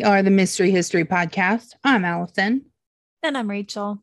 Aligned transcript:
We 0.00 0.04
are 0.04 0.22
the 0.22 0.30
Mystery 0.30 0.70
History 0.70 1.04
Podcast. 1.04 1.74
I'm 1.84 2.06
Allison. 2.06 2.64
And 3.22 3.36
I'm 3.36 3.50
Rachel. 3.50 4.02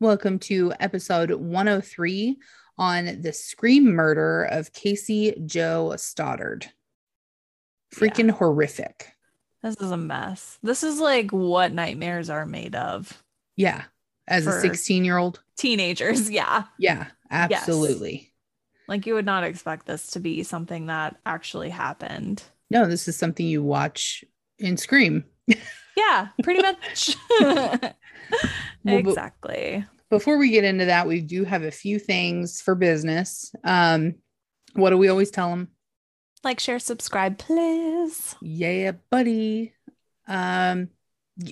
Welcome 0.00 0.40
to 0.40 0.72
episode 0.80 1.30
103 1.30 2.36
on 2.76 3.22
the 3.22 3.32
scream 3.32 3.84
murder 3.84 4.42
of 4.42 4.72
Casey 4.72 5.40
Jo 5.46 5.94
Stoddard. 5.98 6.66
Freaking 7.94 8.26
yeah. 8.26 8.32
horrific. 8.32 9.12
This 9.62 9.76
is 9.76 9.92
a 9.92 9.96
mess. 9.96 10.58
This 10.64 10.82
is 10.82 10.98
like 10.98 11.30
what 11.30 11.72
nightmares 11.72 12.28
are 12.28 12.44
made 12.44 12.74
of. 12.74 13.22
Yeah. 13.54 13.84
As 14.26 14.48
a 14.48 14.60
16 14.60 15.04
year 15.04 15.16
old, 15.16 15.40
teenagers. 15.56 16.28
Yeah. 16.32 16.64
Yeah. 16.76 17.06
Absolutely. 17.30 18.14
Yes. 18.14 18.30
Like 18.88 19.06
you 19.06 19.14
would 19.14 19.26
not 19.26 19.44
expect 19.44 19.86
this 19.86 20.08
to 20.08 20.18
be 20.18 20.42
something 20.42 20.86
that 20.86 21.14
actually 21.24 21.70
happened. 21.70 22.42
No, 22.68 22.88
this 22.88 23.06
is 23.06 23.16
something 23.16 23.46
you 23.46 23.62
watch 23.62 24.24
in 24.58 24.76
Scream. 24.76 25.24
Yeah, 25.96 26.28
pretty 26.42 26.62
much. 26.62 27.16
exactly. 28.84 29.84
Before 30.10 30.38
we 30.38 30.50
get 30.50 30.64
into 30.64 30.84
that, 30.86 31.06
we 31.06 31.20
do 31.20 31.44
have 31.44 31.62
a 31.62 31.70
few 31.70 31.98
things 31.98 32.60
for 32.60 32.74
business. 32.74 33.52
Um, 33.64 34.16
what 34.74 34.90
do 34.90 34.98
we 34.98 35.08
always 35.08 35.30
tell 35.30 35.50
them? 35.50 35.68
Like, 36.44 36.60
share, 36.60 36.78
subscribe, 36.78 37.38
please. 37.38 38.36
Yeah, 38.40 38.92
buddy. 39.10 39.72
Um, 40.28 40.90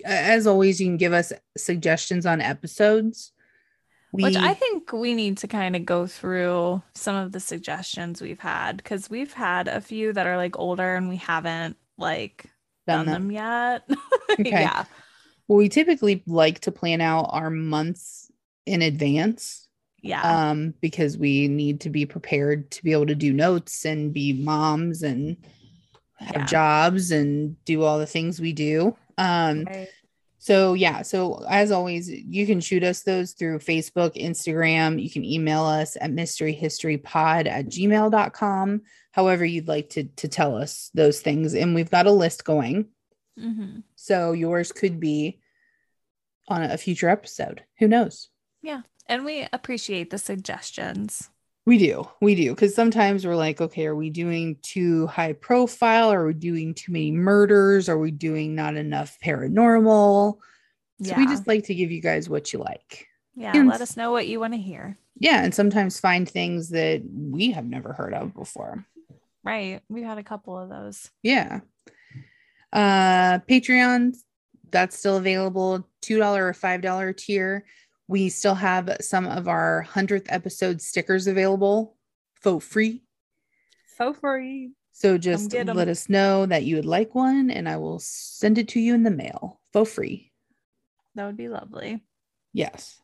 as 0.05 0.47
always, 0.47 0.80
you 0.80 0.87
can 0.87 0.97
give 0.97 1.13
us 1.13 1.33
suggestions 1.57 2.27
on 2.27 2.40
episodes. 2.40 3.33
We, 4.13 4.23
Which 4.23 4.37
I 4.37 4.55
think 4.55 4.93
we 4.93 5.15
need 5.15 5.38
to 5.38 5.49
kind 5.49 5.74
of 5.74 5.85
go 5.85 6.07
through 6.07 6.83
some 6.95 7.16
of 7.16 7.33
the 7.33 7.40
suggestions 7.40 8.23
we've 8.23 8.38
had 8.38 8.77
because 8.77 9.11
we've 9.11 9.33
had 9.33 9.66
a 9.66 9.80
few 9.80 10.13
that 10.13 10.29
are 10.29 10.37
like 10.37 10.57
older 10.57 10.95
and 10.95 11.09
we 11.09 11.16
haven't 11.16 11.77
like 11.99 12.46
done, 12.87 13.07
done 13.07 13.29
them. 13.29 13.32
yet. 13.32 13.88
okay. 14.32 14.51
Yeah. 14.51 14.85
Well, 15.49 15.59
we 15.59 15.68
typically 15.68 16.23
like 16.27 16.60
to 16.60 16.73
plan 16.73 17.01
out 17.01 17.30
our 17.30 17.51
months 17.51 18.30
in 18.66 18.82
advance. 18.82 19.68
Yeah. 20.02 20.51
Um, 20.51 20.74
because 20.82 21.16
we 21.16 21.49
need 21.49 21.80
to 21.80 21.90
be 21.90 22.05
prepared 22.05 22.71
to 22.73 22.85
be 22.85 22.93
able 22.93 23.07
to 23.07 23.15
do 23.15 23.32
notes 23.32 23.87
and 23.87 24.12
be 24.12 24.35
moms 24.35 25.02
and 25.02 25.38
have 26.16 26.43
yeah. 26.43 26.45
jobs 26.45 27.10
and 27.10 27.62
do 27.65 27.82
all 27.82 27.99
the 27.99 28.07
things 28.07 28.38
we 28.38 28.52
do. 28.52 28.96
Um, 29.16 29.65
right. 29.65 29.88
So, 30.45 30.74
yeah. 30.74 31.01
So, 31.01 31.43
as 31.49 31.71
always, 31.71 32.10
you 32.10 32.46
can 32.46 32.60
shoot 32.60 32.85
us 32.85 33.02
those 33.02 33.32
through 33.32 33.60
Facebook, 33.60 34.15
Instagram. 34.23 35.02
You 35.02 35.09
can 35.09 35.24
email 35.24 35.65
us 35.65 35.96
at 35.99 36.10
mysteryhistorypod 36.10 37.46
at 37.46 37.66
gmail.com. 37.66 38.82
However, 39.15 39.45
you'd 39.45 39.68
like 39.68 39.90
to, 39.90 40.04
to 40.04 40.26
tell 40.26 40.57
us 40.57 40.90
those 40.93 41.20
things. 41.20 41.54
And 41.54 41.73
we've 41.73 41.90
got 41.90 42.09
a 42.09 42.10
list 42.10 42.45
going. 42.45 42.87
Mm-hmm. 43.38 43.80
So, 43.95 44.32
yours 44.32 44.73
could 44.73 44.98
be 44.98 45.38
on 46.48 46.65
a 46.65 46.76
future 46.76 47.09
episode. 47.09 47.62
Who 47.79 47.87
knows? 47.87 48.29
Yeah. 48.60 48.80
And 49.06 49.24
we 49.24 49.46
appreciate 49.52 50.10
the 50.10 50.18
suggestions. 50.18 51.30
We 51.65 51.79
do. 51.79 52.09
We 52.21 52.34
do. 52.34 52.51
Because 52.51 52.74
sometimes 52.74 53.24
we're 53.24 53.37
like, 53.37 53.60
okay, 53.60 53.87
are 53.87 53.95
we 53.95 54.10
doing 54.10 54.56
too 54.62 55.06
high 55.06 55.34
profile? 55.34 56.12
Are 56.12 56.26
we 56.26 56.34
doing 56.34 56.74
too 56.74 56.90
many 56.90 57.12
murders? 57.12 57.88
Are 57.88 57.99
we 57.99 58.10
doing 58.10 58.56
not 58.56 58.74
enough 58.74 59.16
paranormal? 59.24 60.38
So 61.02 61.10
yeah. 61.10 61.18
we 61.18 61.26
just 61.26 61.46
like 61.46 61.66
to 61.66 61.74
give 61.74 61.93
you 61.93 62.02
guys 62.02 62.28
what 62.28 62.52
you 62.52 62.59
like. 62.59 63.06
Yeah. 63.37 63.56
And, 63.56 63.68
let 63.68 63.80
us 63.80 63.96
know 63.96 64.10
what 64.10 64.26
you 64.26 64.41
want 64.41 64.54
to 64.54 64.60
hear. 64.60 64.97
Yeah. 65.21 65.44
And 65.44 65.54
sometimes 65.54 66.00
find 66.00 66.28
things 66.28 66.71
that 66.71 67.03
we 67.09 67.53
have 67.53 67.65
never 67.65 67.93
heard 67.93 68.12
of 68.12 68.34
before. 68.34 68.84
Right. 69.44 69.82
We've 69.88 70.05
had 70.05 70.19
a 70.19 70.25
couple 70.25 70.59
of 70.59 70.69
those. 70.69 71.10
Yeah. 71.22 71.60
Uh 72.72 73.38
Patreon, 73.41 74.16
that's 74.71 74.99
still 74.99 75.16
available. 75.16 75.88
$2 76.03 76.37
or 76.37 76.53
$5 76.53 77.16
tier 77.16 77.65
we 78.06 78.28
still 78.28 78.54
have 78.54 78.97
some 79.00 79.27
of 79.27 79.49
our 79.49 79.87
100th 79.88 80.27
episode 80.28 80.83
stickers 80.83 81.27
available 81.27 81.97
for 82.41 82.60
free. 82.60 83.03
For 83.97 84.12
free. 84.12 84.72
So 84.93 85.19
just 85.19 85.53
let 85.53 85.88
us 85.88 86.09
know 86.09 86.47
that 86.47 86.65
you 86.65 86.77
would 86.77 86.84
like 86.84 87.15
one 87.15 87.50
and 87.50 87.69
I 87.69 87.78
will 87.78 87.99
send 87.99 88.59
it 88.59 88.69
to 88.69 88.81
you 88.81 88.94
in 88.94 89.03
the 89.03 89.10
mail 89.10 89.60
for 89.72 89.84
free. 89.84 90.33
That 91.15 91.27
would 91.27 91.37
be 91.37 91.49
lovely. 91.49 92.04
Yes. 92.53 93.00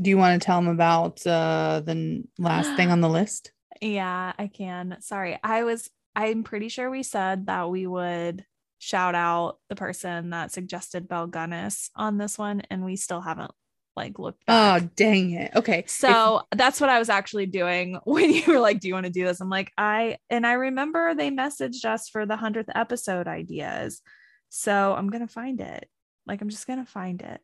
Do 0.00 0.10
you 0.10 0.16
want 0.16 0.40
to 0.40 0.44
tell 0.44 0.60
them 0.60 0.70
about 0.70 1.26
uh, 1.26 1.82
the 1.84 2.24
last 2.38 2.74
thing 2.76 2.90
on 2.92 3.00
the 3.00 3.08
list? 3.08 3.52
Yeah, 3.80 4.32
I 4.38 4.46
can. 4.48 4.96
Sorry. 5.00 5.38
I 5.42 5.64
was, 5.64 5.90
I'm 6.14 6.42
pretty 6.42 6.68
sure 6.68 6.90
we 6.90 7.02
said 7.02 7.46
that 7.46 7.70
we 7.70 7.86
would 7.86 8.44
shout 8.78 9.14
out 9.14 9.58
the 9.68 9.76
person 9.76 10.30
that 10.30 10.52
suggested 10.52 11.08
Belle 11.08 11.28
Gunness 11.28 11.90
on 11.94 12.18
this 12.18 12.38
one, 12.38 12.62
and 12.70 12.84
we 12.84 12.96
still 12.96 13.20
haven't 13.20 13.52
like 13.96 14.18
looked 14.18 14.44
back. 14.46 14.82
Oh, 14.82 14.88
dang 14.94 15.32
it. 15.32 15.52
Okay. 15.56 15.84
So 15.86 16.42
if- 16.52 16.58
that's 16.58 16.80
what 16.80 16.90
I 16.90 16.98
was 16.98 17.08
actually 17.08 17.46
doing 17.46 17.98
when 18.04 18.30
you 18.30 18.42
were 18.46 18.60
like, 18.60 18.80
Do 18.80 18.88
you 18.88 18.94
want 18.94 19.06
to 19.06 19.12
do 19.12 19.24
this? 19.24 19.40
I'm 19.40 19.50
like, 19.50 19.72
I, 19.76 20.18
and 20.30 20.46
I 20.46 20.52
remember 20.52 21.14
they 21.14 21.30
messaged 21.30 21.84
us 21.84 22.08
for 22.08 22.26
the 22.26 22.36
100th 22.36 22.68
episode 22.74 23.26
ideas. 23.26 24.02
So 24.48 24.94
I'm 24.96 25.08
going 25.08 25.26
to 25.26 25.32
find 25.32 25.60
it. 25.60 25.88
Like, 26.26 26.40
I'm 26.40 26.48
just 26.48 26.66
going 26.66 26.84
to 26.84 26.90
find 26.90 27.22
it. 27.22 27.40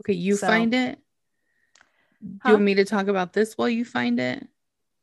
Okay. 0.00 0.14
You 0.14 0.36
so, 0.36 0.46
find 0.46 0.74
it. 0.74 0.98
Do 2.22 2.38
huh? 2.42 2.48
you 2.48 2.54
want 2.54 2.64
me 2.64 2.74
to 2.74 2.84
talk 2.84 3.06
about 3.08 3.32
this 3.32 3.56
while 3.56 3.68
you 3.68 3.84
find 3.84 4.20
it? 4.20 4.46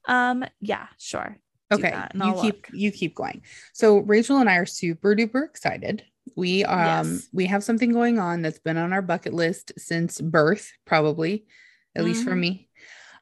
Um, 0.07 0.44
yeah, 0.59 0.88
sure. 0.97 1.38
Okay. 1.72 1.94
You 2.13 2.34
keep, 2.41 2.56
look. 2.56 2.69
you 2.72 2.91
keep 2.91 3.13
going. 3.13 3.44
So 3.73 3.97
Rachel 4.00 4.38
and 4.38 4.50
I 4.50 4.56
are 4.56 4.66
super 4.66 5.16
duper 5.16 5.45
excited 5.45 6.03
we 6.35 6.63
um 6.66 7.13
yes. 7.13 7.28
we 7.34 7.45
have 7.45 7.63
something 7.63 7.91
going 7.91 8.19
on 8.19 8.41
that's 8.41 8.59
been 8.59 8.78
on 8.78 8.94
our 8.94 9.01
bucket 9.01 9.34
list 9.34 9.72
since 9.78 10.19
birth, 10.19 10.72
probably, 10.85 11.46
at 11.96 12.00
mm-hmm. 12.01 12.07
least 12.07 12.23
for 12.23 12.31
mm-hmm. 12.31 12.40
me. 12.40 12.69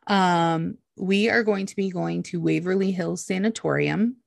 Um, 0.07 0.77
we 0.97 1.29
are 1.29 1.43
going 1.43 1.65
to 1.65 1.75
be 1.75 1.89
going 1.89 2.23
to 2.23 2.41
Waverly 2.41 2.91
Hills 2.91 3.25
Sanatorium. 3.25 4.17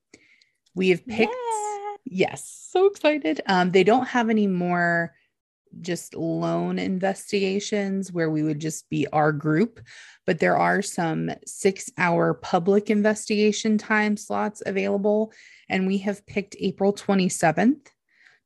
We 0.75 0.91
have 0.91 1.07
picked 1.07 1.33
yeah. 1.33 1.97
yes, 2.05 2.69
so 2.71 2.87
excited. 2.87 3.41
Um, 3.47 3.71
they 3.71 3.85
don't 3.85 4.07
have 4.09 4.31
any 4.31 4.47
more 4.47 5.15
just 5.81 6.15
lone 6.15 6.79
investigations 6.79 8.13
where 8.13 8.31
we 8.31 8.43
would 8.43 8.61
just 8.61 8.89
be 8.91 9.07
our 9.13 9.33
group, 9.33 9.81
but 10.27 10.39
there 10.39 10.57
are 10.57 10.83
some 10.83 11.31
six 11.47 11.91
hour 11.99 12.35
public 12.35 12.91
investigation 12.91 13.79
time 13.79 14.17
slots 14.17 14.63
available. 14.67 15.33
And 15.69 15.87
we 15.87 15.99
have 15.99 16.27
picked 16.27 16.57
April 16.59 16.93
27th 16.93 17.89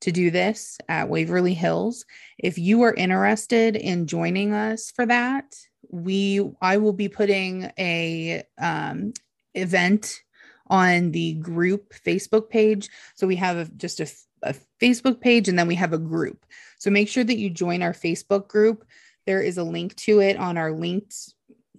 to 0.03 0.13
do 0.13 0.31
this 0.31 0.79
at 0.89 1.09
Waverly 1.09 1.55
Hills. 1.55 2.05
If 2.39 2.59
you 2.59 2.83
are 2.83 2.95
interested 2.95 3.77
in 3.77 4.07
joining 4.07 4.53
us 4.53 4.91
for 4.91 5.07
that, 5.07 5.55
we 5.89 6.41
I 6.61 6.79
will 6.79 6.93
be 6.93 7.09
putting 7.09 7.71
a 7.79 8.43
um, 8.59 9.13
event 9.55 10.21
on 10.69 11.13
the 11.13 11.35
group 11.35 11.93
Facebook 11.95 12.49
page. 12.49 12.89
So 13.15 13.27
we 13.27 13.37
have 13.37 13.77
just 13.77 14.01
a, 14.01 14.11
a 14.43 14.55
Facebook 14.81 15.21
page 15.21 15.49
and 15.49 15.59
then 15.59 15.69
we 15.69 15.75
have 15.77 15.93
a 15.93 15.99
group. 15.99 16.45
So 16.83 16.91
make 16.91 17.09
sure 17.09 17.23
that 17.23 17.39
you 17.39 17.49
join 17.49 17.81
our 17.81 17.93
Facebook 17.93 18.49
group. 18.49 18.85
There 19.25 19.41
is 19.41 19.57
a 19.57 19.63
link 19.63 19.95
to 19.99 20.19
it 20.19 20.37
on 20.37 20.59
our 20.59 20.73
linked 20.73 21.15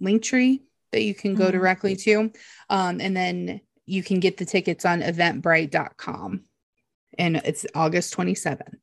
link 0.00 0.22
tree 0.22 0.62
that 0.92 1.02
you 1.02 1.14
can 1.14 1.34
go 1.34 1.44
mm-hmm. 1.44 1.58
directly 1.58 1.94
to. 1.96 2.32
Um, 2.70 3.02
and 3.02 3.14
then 3.14 3.60
you 3.84 4.02
can 4.02 4.18
get 4.18 4.38
the 4.38 4.46
tickets 4.46 4.86
on 4.86 5.02
eventbrite.com 5.02 6.44
and 7.18 7.36
it's 7.36 7.66
August 7.74 8.16
27th. 8.16 8.78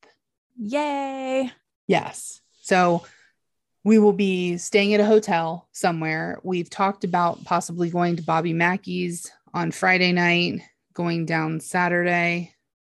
Yay. 0.60 1.52
Yes. 1.88 2.40
So 2.62 3.04
we 3.84 3.98
will 3.98 4.14
be 4.14 4.58
staying 4.58 4.94
at 4.94 5.00
a 5.00 5.06
hotel 5.06 5.70
somewhere. 5.72 6.40
We've 6.44 6.70
talked 6.70 7.04
about 7.04 7.44
possibly 7.46 7.90
going 7.90 8.18
to 8.18 8.22
Bobby 8.22 8.54
Mackey's 8.54 9.32
on 9.56 9.72
Friday 9.72 10.12
night, 10.12 10.62
going 10.94 11.26
down 11.26 11.62
Saturday. 11.62 12.54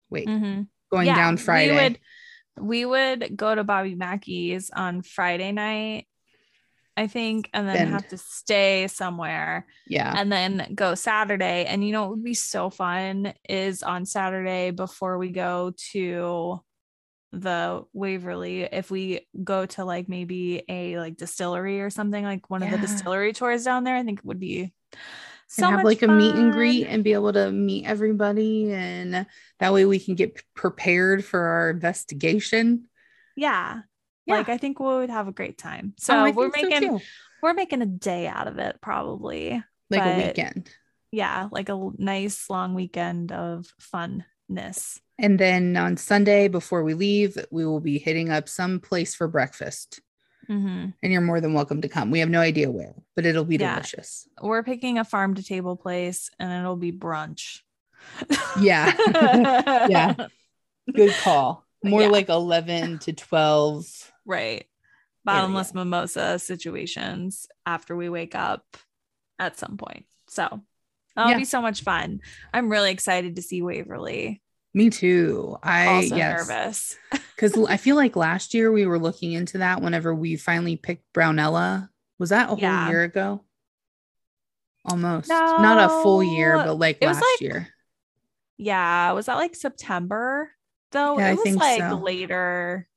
Wait, 0.10 0.30
mm-hmm. 0.30 0.62
going 0.90 1.08
yeah, 1.08 1.16
down 1.16 1.36
Friday. 1.36 1.76
We 1.76 1.84
would, 1.84 2.00
we 2.60 2.86
would 2.86 3.36
go 3.36 3.54
to 3.54 3.64
Bobby 3.64 3.96
Mackey's 3.96 4.70
on 4.70 5.02
Friday 5.02 5.52
night 5.52 6.08
I 6.98 7.06
think, 7.06 7.52
and 7.54 7.68
then 7.68 7.76
Bend. 7.76 7.90
have 7.92 8.08
to 8.10 8.18
stay 8.18 8.88
somewhere. 8.88 9.68
Yeah. 9.88 10.12
And 10.18 10.32
then 10.32 10.72
go 10.74 10.96
Saturday. 10.96 11.66
And 11.66 11.86
you 11.86 11.92
know, 11.92 12.06
it 12.06 12.10
would 12.10 12.24
be 12.24 12.34
so 12.34 12.72
fun 12.72 13.34
is 13.48 13.84
on 13.84 14.06
Saturday 14.06 14.72
before 14.72 15.20
we 15.20 15.30
go 15.30 15.74
to 15.92 16.60
the 17.34 17.84
Waverly, 17.94 18.64
if 18.64 18.90
we 18.90 19.28
go 19.44 19.68
to 19.68 19.86
like 19.86 20.10
maybe 20.10 20.64
a 20.68 20.98
like 20.98 21.18
distillery 21.18 21.82
or 21.82 21.92
something, 21.92 22.24
like 22.24 22.50
one 22.50 22.64
yeah. 22.64 22.74
of 22.74 22.82
the 22.82 22.88
distillery 22.88 23.32
tours 23.32 23.64
down 23.64 23.84
there, 23.84 23.96
I 23.96 24.04
think 24.04 24.20
it 24.20 24.26
would 24.26 24.40
be 24.40 24.74
so 25.48 25.66
and 25.66 25.78
have 25.78 25.86
like 25.86 26.02
fun. 26.02 26.10
a 26.10 26.14
meet 26.14 26.36
and 26.36 26.52
greet 26.52 26.86
and 26.86 27.04
be 27.04 27.14
able 27.14 27.34
to 27.34 27.52
meet 27.52 27.86
everybody 27.86 28.72
and 28.74 29.26
that 29.60 29.74
way 29.74 29.86
we 29.86 30.00
can 30.00 30.16
get 30.16 30.42
prepared 30.54 31.24
for 31.24 31.40
our 31.40 31.70
investigation 31.70 32.88
yeah 33.36 33.82
yeah. 34.28 34.36
Like 34.36 34.50
I 34.50 34.58
think 34.58 34.80
we 34.80 34.86
would 34.86 35.10
have 35.10 35.28
a 35.28 35.32
great 35.32 35.58
time. 35.58 35.94
Oh, 35.94 36.00
so 36.00 36.26
oh, 36.26 36.32
we're 36.32 36.50
making 36.50 37.00
so 37.00 37.06
we're 37.42 37.54
making 37.54 37.82
a 37.82 37.86
day 37.86 38.28
out 38.28 38.48
of 38.48 38.60
it 38.60 38.78
probably. 38.82 39.64
Like 39.90 40.04
but, 40.04 40.20
a 40.20 40.28
weekend. 40.28 40.70
Yeah, 41.12 41.48
like 41.52 41.70
a 41.70 41.90
nice 41.98 42.50
long 42.50 42.74
weekend 42.74 43.32
of 43.32 43.74
funness. 43.82 45.00
And 45.18 45.40
then 45.40 45.78
on 45.78 45.96
Sunday, 45.96 46.50
before 46.50 46.84
we 46.84 46.94
leave, 46.94 47.38
we 47.50 47.66
will 47.66 47.80
be 47.80 47.98
hitting 47.98 48.30
up 48.30 48.50
some 48.50 48.82
place 48.82 49.16
for 49.16 49.30
breakfast. 49.30 50.02
Mm-hmm. 50.50 50.90
And 51.04 51.12
you're 51.12 51.22
more 51.22 51.42
than 51.42 51.54
welcome 51.54 51.82
to 51.82 51.90
come. 51.90 52.10
We 52.12 52.20
have 52.20 52.30
no 52.30 52.40
idea 52.40 52.72
where, 52.72 52.94
but 53.16 53.26
it'll 53.26 53.44
be 53.46 53.58
Yeah. 53.58 53.76
delicious. 53.76 54.28
We're 54.42 54.64
picking 54.64 54.98
a 54.98 55.04
farm 55.04 55.36
to 55.36 55.44
table 55.44 55.76
place 55.76 56.30
and 56.40 56.52
it'll 56.52 56.76
be 56.78 56.92
brunch. 56.92 57.60
Yeah. 58.60 58.94
Yeah. 59.90 60.16
Good 60.94 61.14
call. 61.22 61.66
More 61.84 62.04
Yeah. 62.04 62.08
like 62.10 62.30
11 62.30 63.00
to 63.00 63.14
12. 63.14 64.12
Right. 64.26 64.66
Bottomless 65.26 65.74
mimosa 65.74 66.40
situations 66.40 67.48
after 67.66 67.96
we 67.96 68.08
wake 68.08 68.36
up 68.36 68.64
at 69.40 69.60
some 69.60 69.76
point. 69.78 70.06
So 70.30 70.62
that'll 71.16 71.32
Yeah. 71.32 71.38
be 71.38 71.44
so 71.46 71.62
much 71.62 71.82
fun. 71.82 72.22
I'm 72.54 72.70
really 72.70 72.92
excited 72.92 73.36
to 73.36 73.42
see 73.42 73.62
Waverly. 73.62 74.42
Me 74.74 74.90
too. 74.90 75.58
I 75.62 75.88
Also 75.88 76.16
yes. 76.16 76.48
nervous. 76.48 76.96
Because 77.38 77.56
I 77.70 77.78
feel 77.78 77.96
like 77.96 78.16
last 78.16 78.56
year 78.56 78.72
we 78.72 78.88
were 78.88 78.98
looking 78.98 79.32
into 79.34 79.60
that 79.60 79.80
whenever 79.82 80.14
we 80.14 80.36
finally 80.38 80.76
picked 80.76 81.04
Brownella. 81.14 81.88
Was 82.18 82.30
that 82.32 82.46
a 82.46 82.48
whole 82.50 82.60
Yeah. 82.60 82.90
year 82.90 83.04
ago? 83.04 83.44
Almost. 84.86 85.30
Not 85.30 85.78
a 85.86 86.02
full 86.02 86.24
year, 86.24 86.56
but 86.58 86.80
like 86.80 87.02
last 87.02 87.18
like- 87.22 87.42
year. 87.42 87.68
Yeah. 88.58 89.12
Was 89.12 89.28
that 89.28 89.36
like 89.36 89.54
September 89.56 90.50
though? 90.92 91.20
Yeah, 91.20 91.32
it 91.34 91.40
was 91.46 91.56
like 91.56 91.80
so. 91.82 91.96
later 91.98 92.88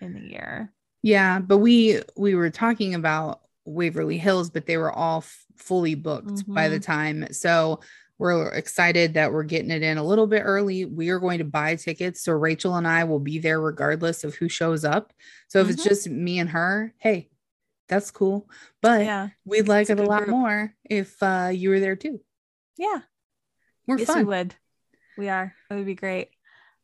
in 0.00 0.12
the 0.12 0.20
year. 0.20 0.72
Yeah, 1.02 1.38
but 1.38 1.58
we 1.58 2.02
we 2.16 2.34
were 2.34 2.50
talking 2.50 2.94
about 2.94 3.40
Waverly 3.64 4.18
Hills, 4.18 4.50
but 4.50 4.66
they 4.66 4.76
were 4.76 4.92
all 4.92 5.18
f- 5.18 5.46
fully 5.56 5.94
booked 5.94 6.46
by 6.52 6.68
the 6.68 6.78
Mhm. 6.80 6.84
time. 6.84 7.32
So 7.32 7.80
we're 8.20 8.48
excited 8.50 9.14
that 9.14 9.32
we're 9.32 9.42
getting 9.44 9.70
it 9.70 9.82
in 9.82 9.96
a 9.96 10.04
little 10.04 10.26
bit 10.26 10.42
early. 10.44 10.84
We 10.84 11.08
are 11.08 11.18
going 11.18 11.38
to 11.38 11.44
buy 11.44 11.74
tickets, 11.76 12.22
so 12.22 12.32
Rachel 12.34 12.76
and 12.76 12.86
I 12.86 13.04
will 13.04 13.18
be 13.18 13.38
there 13.38 13.58
regardless 13.58 14.24
of 14.24 14.34
who 14.34 14.46
shows 14.46 14.84
up. 14.84 15.14
So 15.48 15.60
if 15.62 15.70
it's 15.70 15.82
Mhm. 15.82 15.88
just 15.88 16.08
me 16.10 16.38
and 16.38 16.50
her, 16.50 16.92
hey, 16.98 17.30
that's 17.88 18.10
cool. 18.10 18.48
But 18.82 19.06
Yeah. 19.06 19.28
we'd 19.46 19.68
like 19.68 19.88
It's 19.88 19.98
it 19.98 20.00
a 20.00 20.04
lot 20.04 20.24
group. 20.24 20.30
more 20.32 20.74
if 20.84 21.20
uh, 21.22 21.50
you 21.54 21.70
were 21.70 21.80
there 21.80 21.96
too. 21.96 22.20
Yeah. 22.76 23.00
We're 23.86 23.98
yes, 23.98 24.14
we 24.14 24.24
would. 24.24 24.54
We 25.16 25.30
are. 25.30 25.54
It 25.70 25.74
would 25.74 25.86
be 25.86 25.94
great. 25.94 26.28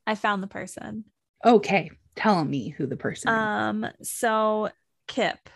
I 0.06 0.14
found 0.14 0.42
the 0.42 0.46
person. 0.48 1.04
Okay, 1.44 1.90
tell 2.14 2.42
me 2.46 2.70
who 2.70 2.86
the 2.86 2.96
person 2.96 3.28
is. 3.28 3.34
Um, 3.34 3.86
so 4.02 4.70
Kip. 5.06 5.50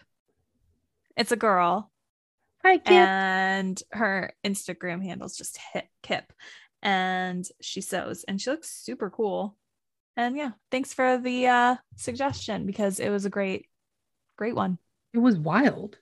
It's 1.16 1.32
a 1.32 1.36
girl. 1.36 1.89
Hi, 2.64 2.76
Kip. 2.78 2.86
and 2.92 3.82
her 3.92 4.32
Instagram 4.44 5.02
handle's 5.02 5.36
just 5.36 5.58
hit 5.72 5.86
Kip, 6.02 6.32
and 6.82 7.46
she 7.60 7.80
sews, 7.80 8.24
and 8.24 8.40
she 8.40 8.50
looks 8.50 8.70
super 8.70 9.10
cool. 9.10 9.56
And 10.16 10.36
yeah, 10.36 10.50
thanks 10.70 10.92
for 10.92 11.16
the 11.18 11.46
uh, 11.46 11.76
suggestion 11.96 12.66
because 12.66 13.00
it 13.00 13.08
was 13.10 13.24
a 13.24 13.30
great, 13.30 13.66
great 14.36 14.54
one. 14.54 14.78
it 15.14 15.18
was 15.18 15.36
wild. 15.38 15.96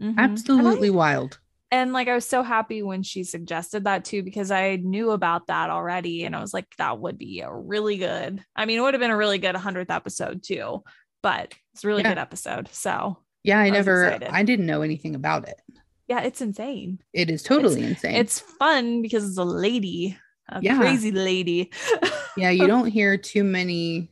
Mhm. 0.00 0.16
Absolutely 0.18 0.88
And, 0.88 0.96
wild. 0.96 1.38
And 1.72 1.92
like 1.92 2.06
I 2.08 2.14
was 2.14 2.24
so 2.26 2.42
happy 2.42 2.82
when 2.82 3.02
she 3.02 3.24
suggested 3.24 3.84
that 3.84 4.04
too 4.04 4.22
because 4.22 4.50
I 4.50 4.76
knew 4.76 5.10
about 5.10 5.48
that 5.48 5.70
already, 5.70 6.24
and 6.24 6.36
I 6.36 6.40
was 6.40 6.54
like, 6.54 6.66
that 6.78 6.98
would 7.00 7.18
be 7.18 7.40
a 7.40 7.52
really 7.52 7.96
good. 7.96 8.44
I 8.54 8.66
mean, 8.66 8.78
it 8.78 8.82
would 8.82 8.94
have 8.94 9.00
been 9.00 9.10
a 9.10 9.16
really 9.16 9.38
good 9.38 9.56
hundredth 9.56 9.90
episode 9.90 10.42
too, 10.44 10.84
but 11.22 11.52
it's 11.74 11.82
a 11.84 11.88
really 11.88 12.02
Yeah. 12.02 12.10
good 12.10 12.18
episode. 12.18 12.68
So 12.72 13.18
Yeah, 13.42 13.58
I 13.58 13.66
I 13.66 13.70
never 13.70 14.04
excited. 14.04 14.28
I 14.32 14.42
didn't 14.44 14.66
know 14.66 14.82
anything 14.82 15.14
about 15.16 15.48
it. 15.48 15.60
Yeah, 16.08 16.20
it's 16.22 16.40
insane. 16.40 17.00
It 17.12 17.30
is 17.30 17.42
totally 17.42 17.84
insane. 17.84 18.14
It's 18.16 18.40
fun 18.40 19.02
because 19.02 19.28
it's 19.28 19.38
a 19.38 19.44
lady, 19.44 20.16
a 20.48 20.60
Yeah. 20.62 20.78
crazy 20.78 21.10
lady. 21.12 21.70
yeah, 22.36 22.50
you 22.50 22.66
don't 22.66 22.86
hear 22.88 23.16
too 23.16 23.44
many 23.44 24.10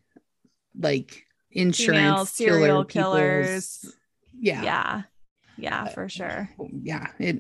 like 0.79 1.25
insurance 1.51 2.31
serial 2.33 2.85
killer 2.85 2.85
people's- 2.85 3.85
killers. 3.87 3.97
Yeah, 4.39 4.63
yeah, 4.63 4.63
Yeah. 4.65 5.03
Yeah, 5.57 5.87
for 5.87 6.09
sure. 6.09 6.51
Oh, 6.59 6.69
yeah, 6.83 7.07
it. 7.21 7.39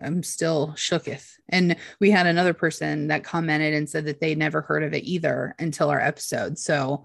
I'm 0.00 0.22
still 0.22 0.68
shooketh. 0.76 1.32
And 1.48 1.74
we 2.00 2.12
had 2.12 2.28
another 2.28 2.54
person 2.54 3.08
that 3.08 3.24
commented 3.24 3.74
and 3.74 3.90
said 3.90 4.04
that 4.04 4.20
they 4.20 4.36
never 4.36 4.60
heard 4.60 4.84
of 4.84 4.94
it 4.94 5.02
either 5.02 5.52
until 5.58 5.90
our 5.90 6.00
episode. 6.00 6.58
So 6.58 7.02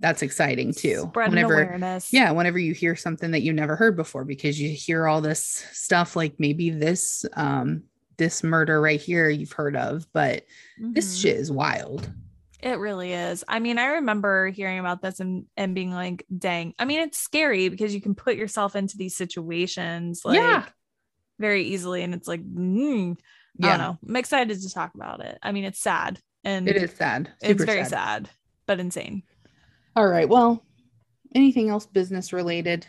that's 0.00 0.22
exciting 0.22 0.72
too. 0.72 1.06
Spreading 1.10 1.32
whenever, 1.34 1.62
awareness. 1.62 2.12
yeah, 2.12 2.30
whenever 2.30 2.58
you 2.58 2.74
hear 2.74 2.96
something 2.96 3.30
that 3.32 3.42
you 3.42 3.52
never 3.52 3.76
heard 3.76 3.96
before, 3.96 4.24
because 4.24 4.60
you 4.60 4.70
hear 4.70 5.06
all 5.06 5.20
this 5.20 5.64
stuff 5.72 6.16
like 6.16 6.34
maybe 6.38 6.70
this 6.70 7.24
um 7.34 7.82
this 8.16 8.44
murder 8.44 8.80
right 8.80 9.00
here 9.00 9.28
you've 9.28 9.52
heard 9.52 9.76
of, 9.76 10.06
but 10.12 10.44
this 10.78 11.16
Mhm. 11.18 11.22
shit 11.22 11.36
is 11.36 11.50
wild. 11.50 12.10
It 12.62 12.78
really 12.78 13.12
is. 13.12 13.44
I 13.48 13.58
mean, 13.58 13.76
I 13.78 13.86
remember 13.86 14.48
hearing 14.48 14.78
about 14.78 15.02
this 15.02 15.20
and, 15.20 15.44
and 15.56 15.74
being 15.74 15.90
like, 15.90 16.24
dang. 16.38 16.74
I 16.78 16.84
mean, 16.86 17.00
it's 17.00 17.18
scary 17.18 17.68
because 17.68 17.94
you 17.94 18.00
can 18.00 18.14
put 18.14 18.36
yourself 18.36 18.74
into 18.76 18.96
these 18.96 19.16
situations 19.16 20.22
like 20.24 20.38
Yeah. 20.38 20.64
very 21.38 21.64
easily. 21.64 22.02
And 22.04 22.14
it's 22.14 22.28
like, 22.28 22.40
mm, 22.42 23.12
I 23.62 23.66
Yeah, 23.66 23.76
don't 23.76 23.78
know. 23.80 23.98
I'm 24.08 24.16
excited 24.16 24.60
to 24.62 24.72
talk 24.72 24.94
about 24.94 25.20
it. 25.20 25.36
I 25.42 25.52
mean, 25.52 25.64
it's 25.64 25.80
sad 25.80 26.20
and 26.44 26.66
it 26.68 26.76
is 26.76 26.92
sad. 26.92 27.30
it's 27.42 27.48
Super 27.48 27.66
very 27.66 27.84
sad. 27.84 28.30
but 28.66 28.80
insane. 28.80 29.24
All 29.96 30.06
right. 30.06 30.28
Well, 30.28 30.64
anything 31.34 31.68
else 31.68 31.86
business 31.86 32.32
related? 32.32 32.86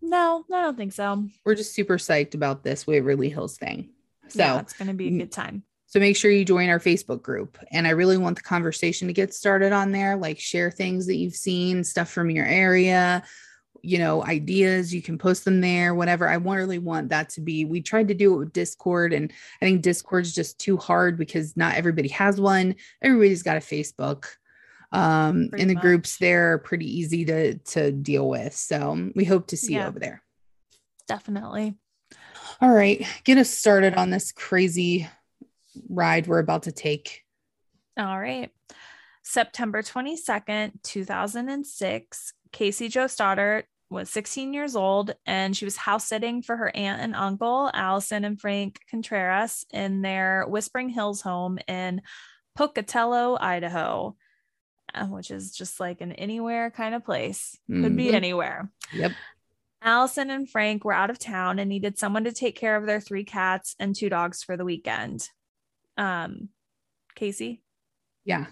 No, 0.00 0.44
I 0.52 0.62
don't 0.62 0.76
think 0.76 0.92
so. 0.92 1.24
We're 1.44 1.54
just 1.54 1.74
super 1.74 1.96
psyched 1.96 2.34
about 2.34 2.62
this 2.62 2.86
Waverly 2.86 3.28
Hills 3.28 3.56
thing. 3.56 3.90
So, 4.28 4.38
yeah, 4.38 4.60
it's 4.60 4.72
going 4.72 4.88
to 4.88 4.94
be 4.94 5.08
a 5.08 5.18
good 5.18 5.32
time. 5.32 5.62
so 5.86 6.00
make 6.00 6.16
sure 6.16 6.30
you 6.30 6.44
join 6.44 6.68
our 6.68 6.80
Facebook 6.80 7.22
group. 7.22 7.58
And 7.70 7.86
I 7.86 7.90
really 7.90 8.16
want 8.16 8.36
the 8.36 8.42
conversation 8.42 9.08
to 9.08 9.14
get 9.14 9.34
started 9.34 9.72
on 9.72 9.92
there. 9.92 10.16
Like 10.16 10.38
share 10.38 10.70
things 10.70 11.06
that 11.06 11.16
you've 11.16 11.34
seen, 11.34 11.84
stuff 11.84 12.10
from 12.10 12.30
your 12.30 12.46
area, 12.46 13.22
you 13.82 13.98
know, 13.98 14.24
ideas. 14.24 14.94
You 14.94 15.02
can 15.02 15.18
post 15.18 15.44
them 15.44 15.60
there, 15.60 15.94
whatever. 15.94 16.28
I 16.28 16.34
really 16.34 16.78
want 16.78 17.10
that 17.10 17.30
to 17.30 17.40
be. 17.40 17.64
We 17.64 17.82
tried 17.82 18.08
to 18.08 18.14
do 18.14 18.34
it 18.34 18.38
with 18.38 18.52
Discord, 18.52 19.12
and 19.12 19.32
I 19.60 19.64
think 19.64 19.82
Discord's 19.82 20.32
just 20.32 20.58
too 20.58 20.76
hard 20.76 21.18
because 21.18 21.56
not 21.56 21.76
everybody 21.76 22.08
has 22.08 22.40
one. 22.40 22.76
Everybody's 23.02 23.42
got 23.42 23.56
a 23.56 23.60
Facebook. 23.60 24.26
Um, 24.92 25.48
Pretty 25.48 25.62
and 25.62 25.70
the 25.70 25.74
groups 25.74 26.14
much. 26.14 26.20
there 26.20 26.52
are 26.52 26.58
pretty 26.58 26.98
easy 26.98 27.24
to 27.24 27.54
to 27.58 27.92
deal 27.92 28.28
with. 28.28 28.54
So 28.54 29.10
we 29.14 29.24
hope 29.24 29.48
to 29.48 29.56
see 29.56 29.74
you 29.74 29.80
over 29.80 29.98
there. 29.98 30.22
Definitely. 31.08 31.74
All 32.60 32.70
right, 32.70 33.04
get 33.24 33.38
us 33.38 33.50
started 33.50 33.94
on 33.94 34.10
this 34.10 34.32
crazy 34.32 35.08
ride 35.88 36.26
we're 36.26 36.38
about 36.38 36.64
to 36.64 36.72
take. 36.72 37.22
All 37.98 38.18
right. 38.18 38.50
September 39.22 39.82
22nd, 39.82 40.72
2006, 40.82 42.32
Casey 42.50 42.88
Jo 42.88 43.06
Stoddard 43.06 43.64
was 43.88 44.10
16 44.10 44.52
years 44.52 44.74
old 44.74 45.14
and 45.26 45.56
she 45.56 45.64
was 45.64 45.76
house 45.76 46.08
sitting 46.08 46.42
for 46.42 46.56
her 46.56 46.74
aunt 46.74 47.02
and 47.02 47.14
uncle, 47.14 47.70
Allison 47.72 48.24
and 48.24 48.40
Frank 48.40 48.80
Contreras, 48.90 49.64
in 49.72 50.02
their 50.02 50.44
Whispering 50.48 50.88
Hills 50.88 51.20
home 51.20 51.58
in 51.68 52.02
Pocatello, 52.56 53.36
Idaho, 53.40 54.16
which 55.08 55.30
is 55.30 55.52
just 55.56 55.80
like 55.80 56.00
an 56.00 56.12
anywhere 56.12 56.70
kind 56.70 56.94
of 56.94 57.04
place. 57.04 57.58
Could 57.68 57.96
be 57.96 58.06
Mhm. 58.10 58.14
anywhere. 58.14 58.70
Yep. 58.92 59.12
Allison 59.82 60.30
and 60.30 60.48
Frank 60.48 60.84
were 60.84 60.92
out 60.92 61.10
of 61.10 61.18
town 61.18 61.58
and 61.58 61.68
needed 61.68 61.98
someone 61.98 62.24
to 62.24 62.32
take 62.32 62.54
care 62.56 62.76
of 62.76 62.86
their 62.86 63.00
three 63.00 63.24
cats 63.24 63.74
and 63.80 63.94
two 63.96 64.08
dogs 64.08 64.42
for 64.42 64.56
the 64.56 64.64
weekend. 64.64 65.28
Um, 65.96 66.50
Casey, 67.14 67.62
Yeah. 68.24 68.46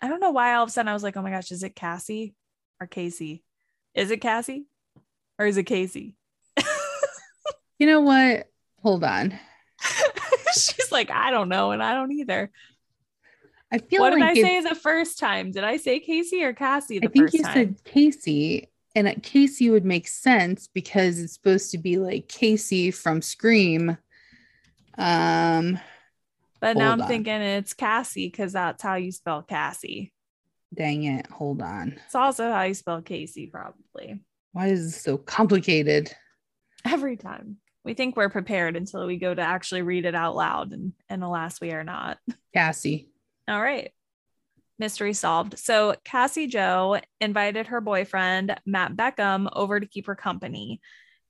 I 0.00 0.08
don't 0.08 0.20
know 0.20 0.30
why 0.30 0.54
all 0.54 0.62
of 0.62 0.68
a 0.68 0.72
sudden 0.72 0.88
I 0.88 0.94
was 0.94 1.02
like, 1.02 1.16
oh 1.16 1.22
my 1.22 1.30
gosh, 1.30 1.50
is 1.52 1.62
it 1.62 1.74
Cassie 1.76 2.34
or 2.80 2.86
Casey? 2.86 3.42
Is 3.94 4.10
it 4.10 4.20
Cassie 4.20 4.66
or 5.38 5.46
is 5.46 5.56
it 5.56 5.64
Casey? 5.64 6.14
You 7.78 7.86
know 7.86 8.00
what? 8.00 8.48
Hold 8.82 9.04
on. 9.04 9.38
She's 10.52 10.90
like, 10.90 11.10
I 11.10 11.30
don't 11.30 11.48
know, 11.48 11.70
and 11.70 11.80
I 11.82 11.94
don't 11.94 12.10
either. 12.12 12.50
I 13.70 13.78
feel 13.78 14.00
what 14.00 14.10
did 14.10 14.22
I 14.22 14.34
say 14.34 14.60
the 14.60 14.74
first 14.74 15.18
time? 15.18 15.50
Did 15.52 15.64
I 15.64 15.76
say 15.76 16.00
Casey 16.00 16.42
or 16.42 16.52
Cassie 16.54 16.98
the 16.98 17.08
I 17.08 17.10
think 17.10 17.32
you 17.34 17.42
time? 17.42 17.52
said 17.52 17.84
Casey, 17.84 18.68
and 18.94 19.22
Casey 19.22 19.70
would 19.70 19.84
make 19.84 20.08
sense 20.08 20.68
because 20.72 21.18
it's 21.18 21.34
supposed 21.34 21.70
to 21.72 21.78
be 21.78 21.98
like 21.98 22.28
Casey 22.28 22.90
from 22.90 23.20
Scream. 23.20 23.98
Um, 24.96 25.78
but 26.60 26.76
now 26.76 26.92
I'm 26.92 27.02
on. 27.02 27.08
thinking 27.08 27.34
it's 27.34 27.74
Cassie 27.74 28.28
because 28.28 28.52
that's 28.52 28.82
how 28.82 28.94
you 28.94 29.12
spell 29.12 29.42
Cassie. 29.42 30.12
dang 30.74 31.04
it. 31.04 31.26
Hold 31.28 31.62
on. 31.62 32.00
It's 32.06 32.14
also 32.14 32.50
how 32.50 32.62
you 32.62 32.74
spell 32.74 33.02
Casey, 33.02 33.46
probably. 33.46 34.20
Why 34.52 34.68
is 34.68 34.86
this 34.92 35.02
so 35.02 35.18
complicated? 35.18 36.12
Every 36.84 37.16
time. 37.16 37.58
We 37.84 37.94
think 37.94 38.16
we're 38.16 38.28
prepared 38.28 38.76
until 38.76 39.06
we 39.06 39.16
go 39.18 39.34
to 39.34 39.40
actually 39.42 39.82
read 39.82 40.04
it 40.04 40.14
out 40.14 40.34
loud, 40.34 40.72
and, 40.72 40.92
and 41.08 41.22
alas, 41.22 41.60
we 41.60 41.70
are 41.72 41.84
not. 41.84 42.18
Cassie. 42.52 43.08
All 43.48 43.60
right. 43.60 43.90
Mystery 44.78 45.12
solved. 45.12 45.58
So 45.58 45.96
Cassie 46.04 46.46
Jo 46.46 47.00
invited 47.20 47.68
her 47.68 47.80
boyfriend, 47.80 48.54
Matt 48.64 48.94
Beckham, 48.94 49.48
over 49.52 49.80
to 49.80 49.86
keep 49.86 50.06
her 50.06 50.14
company. 50.14 50.80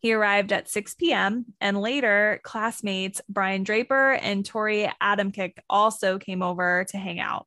He 0.00 0.12
arrived 0.12 0.52
at 0.52 0.68
6 0.68 0.94
p.m. 0.94 1.46
and 1.60 1.80
later 1.80 2.40
classmates 2.44 3.20
Brian 3.28 3.64
Draper 3.64 4.12
and 4.12 4.44
Torey 4.44 4.92
Adamcik 5.02 5.54
also 5.68 6.18
came 6.18 6.42
over 6.42 6.86
to 6.90 6.98
hang 6.98 7.18
out. 7.18 7.46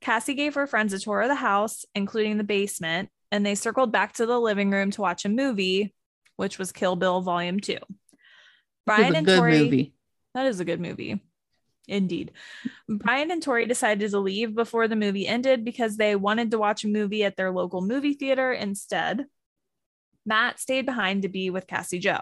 Cassie 0.00 0.34
gave 0.34 0.54
her 0.54 0.66
friends 0.66 0.92
a 0.92 0.98
tour 0.98 1.22
of 1.22 1.28
the 1.28 1.34
house, 1.34 1.84
including 1.94 2.36
the 2.36 2.44
basement, 2.44 3.08
and 3.30 3.46
they 3.46 3.54
circled 3.54 3.92
back 3.92 4.12
to 4.14 4.26
the 4.26 4.38
living 4.38 4.70
room 4.70 4.90
to 4.92 5.00
watch 5.00 5.24
a 5.24 5.28
movie, 5.28 5.94
which 6.36 6.58
was 6.58 6.72
Kill 6.72 6.96
Bill 6.96 7.20
Volume 7.20 7.60
2. 7.60 7.78
Brian 8.84 9.16
and 9.16 9.26
Torey. 9.26 9.58
Movie. 9.60 9.94
That 10.34 10.46
is 10.46 10.60
a 10.60 10.64
good 10.64 10.80
movie. 10.80 11.20
Indeed. 11.88 12.32
Brian 12.88 13.30
and 13.30 13.42
Torey 13.42 13.66
decided 13.66 14.10
to 14.10 14.18
leave 14.18 14.54
before 14.54 14.86
the 14.86 14.96
movie 14.96 15.26
ended 15.26 15.64
because 15.64 15.96
they 15.96 16.14
wanted 16.14 16.50
to 16.52 16.58
watch 16.58 16.84
a 16.84 16.88
movie 16.88 17.24
at 17.24 17.36
their 17.36 17.50
local 17.50 17.80
movie 17.80 18.14
theater 18.14 18.52
instead. 18.52 19.26
Matt 20.24 20.60
stayed 20.60 20.86
behind 20.86 21.22
to 21.22 21.28
be 21.28 21.50
with 21.50 21.66
Cassie 21.66 21.98
Jo. 21.98 22.20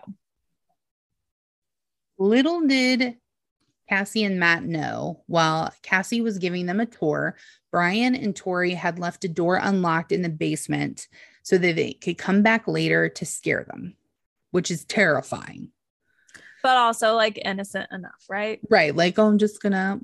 Little 2.19 2.67
did 2.67 3.17
Cassie 3.89 4.25
and 4.25 4.39
Matt 4.39 4.63
know 4.63 5.23
while 5.27 5.73
Cassie 5.83 6.21
was 6.21 6.39
giving 6.39 6.67
them 6.67 6.81
a 6.81 6.87
tour, 6.87 7.37
Brian 7.71 8.15
and 8.15 8.35
Torey 8.35 8.75
had 8.75 8.99
left 8.99 9.25
a 9.25 9.29
door 9.29 9.57
unlocked 9.57 10.13
in 10.13 10.23
the 10.23 10.29
basement 10.29 11.09
so 11.43 11.59
that 11.59 11.77
they 11.77 11.95
could 11.95 12.17
come 12.17 12.43
back 12.43 12.67
later 12.67 13.09
to 13.09 13.27
scare 13.27 13.65
them, 13.65 13.97
which 14.53 14.71
is 14.71 14.85
terrifying 14.85 15.71
but 16.63 16.77
also 16.77 17.15
like 17.15 17.41
innocent 17.45 17.89
enough, 17.93 18.25
right? 18.29 18.61
Right. 18.69 18.95
Like, 18.95 19.19
oh, 19.19 19.27
I'm 19.27 19.39
just 19.39 19.63
gonna. 19.63 20.01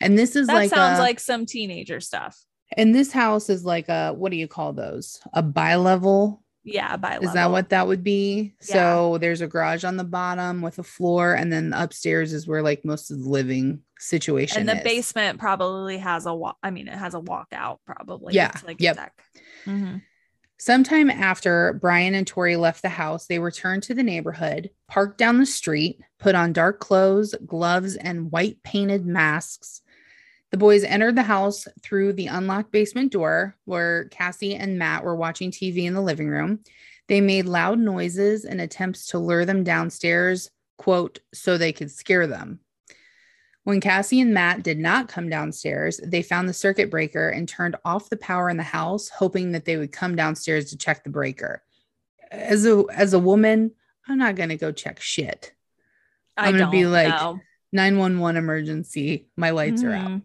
And 0.00 0.18
this 0.18 0.36
is 0.36 0.46
that 0.46 0.54
like 0.54 0.70
sounds 0.70 0.98
a, 0.98 1.02
like 1.02 1.20
some 1.20 1.46
teenager 1.46 2.00
stuff. 2.00 2.42
And 2.76 2.94
this 2.94 3.12
house 3.12 3.48
is 3.48 3.64
like 3.64 3.88
a 3.88 4.12
what 4.12 4.30
do 4.30 4.36
you 4.36 4.48
call 4.48 4.72
those? 4.72 5.20
A 5.32 5.42
bi-level. 5.42 6.42
Yeah, 6.64 6.98
bi-level. 6.98 7.28
Is 7.28 7.34
that 7.34 7.50
what 7.50 7.70
that 7.70 7.86
would 7.86 8.04
be? 8.04 8.54
Yeah. 8.68 8.74
So 8.74 9.18
there's 9.18 9.40
a 9.40 9.46
garage 9.46 9.84
on 9.84 9.96
the 9.96 10.04
bottom 10.04 10.60
with 10.60 10.78
a 10.78 10.82
floor, 10.82 11.32
and 11.34 11.50
then 11.50 11.72
upstairs 11.72 12.34
is 12.34 12.46
where 12.46 12.62
like 12.62 12.84
most 12.84 13.10
of 13.10 13.22
the 13.22 13.28
living 13.28 13.80
situation. 13.98 14.58
And 14.58 14.68
the 14.68 14.76
is. 14.76 14.84
basement 14.84 15.38
probably 15.38 15.96
has 15.96 16.26
a 16.26 16.34
walk. 16.34 16.58
I 16.62 16.70
mean, 16.70 16.88
it 16.88 16.94
has 16.94 17.14
a 17.14 17.20
walkout 17.20 17.78
probably. 17.86 18.34
Yeah. 18.34 18.50
It's 18.54 18.64
like 18.64 18.80
yep. 18.80 18.98
Mm-hmm. 19.64 19.96
Sometime 20.60 21.08
after 21.08 21.78
Brian 21.80 22.14
and 22.14 22.26
Torey 22.26 22.58
left 22.58 22.82
the 22.82 22.88
house, 22.88 23.26
they 23.26 23.38
returned 23.38 23.84
to 23.84 23.94
the 23.94 24.02
neighborhood, 24.02 24.70
parked 24.88 25.16
down 25.16 25.38
the 25.38 25.46
street, 25.46 26.00
put 26.18 26.34
on 26.34 26.52
dark 26.52 26.80
clothes, 26.80 27.34
gloves, 27.46 27.94
and 27.94 28.32
white 28.32 28.60
painted 28.64 29.06
masks. 29.06 29.82
The 30.50 30.56
boys 30.56 30.82
entered 30.82 31.14
the 31.14 31.22
house 31.22 31.68
through 31.82 32.14
the 32.14 32.26
unlocked 32.26 32.72
basement 32.72 33.12
door 33.12 33.56
where 33.66 34.06
Cassie 34.06 34.56
and 34.56 34.78
Matt 34.78 35.04
were 35.04 35.14
watching 35.14 35.52
TV 35.52 35.84
in 35.84 35.94
the 35.94 36.00
living 36.00 36.28
room. 36.28 36.60
They 37.06 37.20
made 37.20 37.46
loud 37.46 37.78
noises 37.78 38.44
and 38.44 38.60
attempts 38.60 39.06
to 39.08 39.18
lure 39.18 39.44
them 39.44 39.62
downstairs, 39.62 40.50
quote, 40.76 41.20
so 41.32 41.56
they 41.56 41.72
could 41.72 41.90
scare 41.90 42.26
them. 42.26 42.60
When 43.68 43.82
Cassie 43.82 44.22
and 44.22 44.32
Matt 44.32 44.62
did 44.62 44.78
not 44.78 45.08
come 45.08 45.28
downstairs, 45.28 46.00
they 46.02 46.22
found 46.22 46.48
the 46.48 46.54
circuit 46.54 46.90
breaker 46.90 47.28
and 47.28 47.46
turned 47.46 47.76
off 47.84 48.08
the 48.08 48.16
power 48.16 48.48
in 48.48 48.56
the 48.56 48.62
house, 48.62 49.10
hoping 49.10 49.52
that 49.52 49.66
they 49.66 49.76
would 49.76 49.92
come 49.92 50.16
downstairs 50.16 50.70
to 50.70 50.78
check 50.78 51.04
the 51.04 51.10
breaker. 51.10 51.62
As 52.30 52.64
a 52.64 52.82
as 52.90 53.12
a 53.12 53.18
woman, 53.18 53.72
I'm 54.08 54.16
not 54.16 54.36
gonna 54.36 54.56
go 54.56 54.72
check 54.72 55.00
shit. 55.00 55.52
I'm 56.34 56.56
gonna 56.56 56.70
be 56.70 56.86
like 56.86 57.12
911 57.70 58.42
emergency. 58.42 59.28
My 59.36 59.50
lights 59.50 59.82
mm-hmm. 59.82 59.90
are 59.90 60.14
out. 60.14 60.22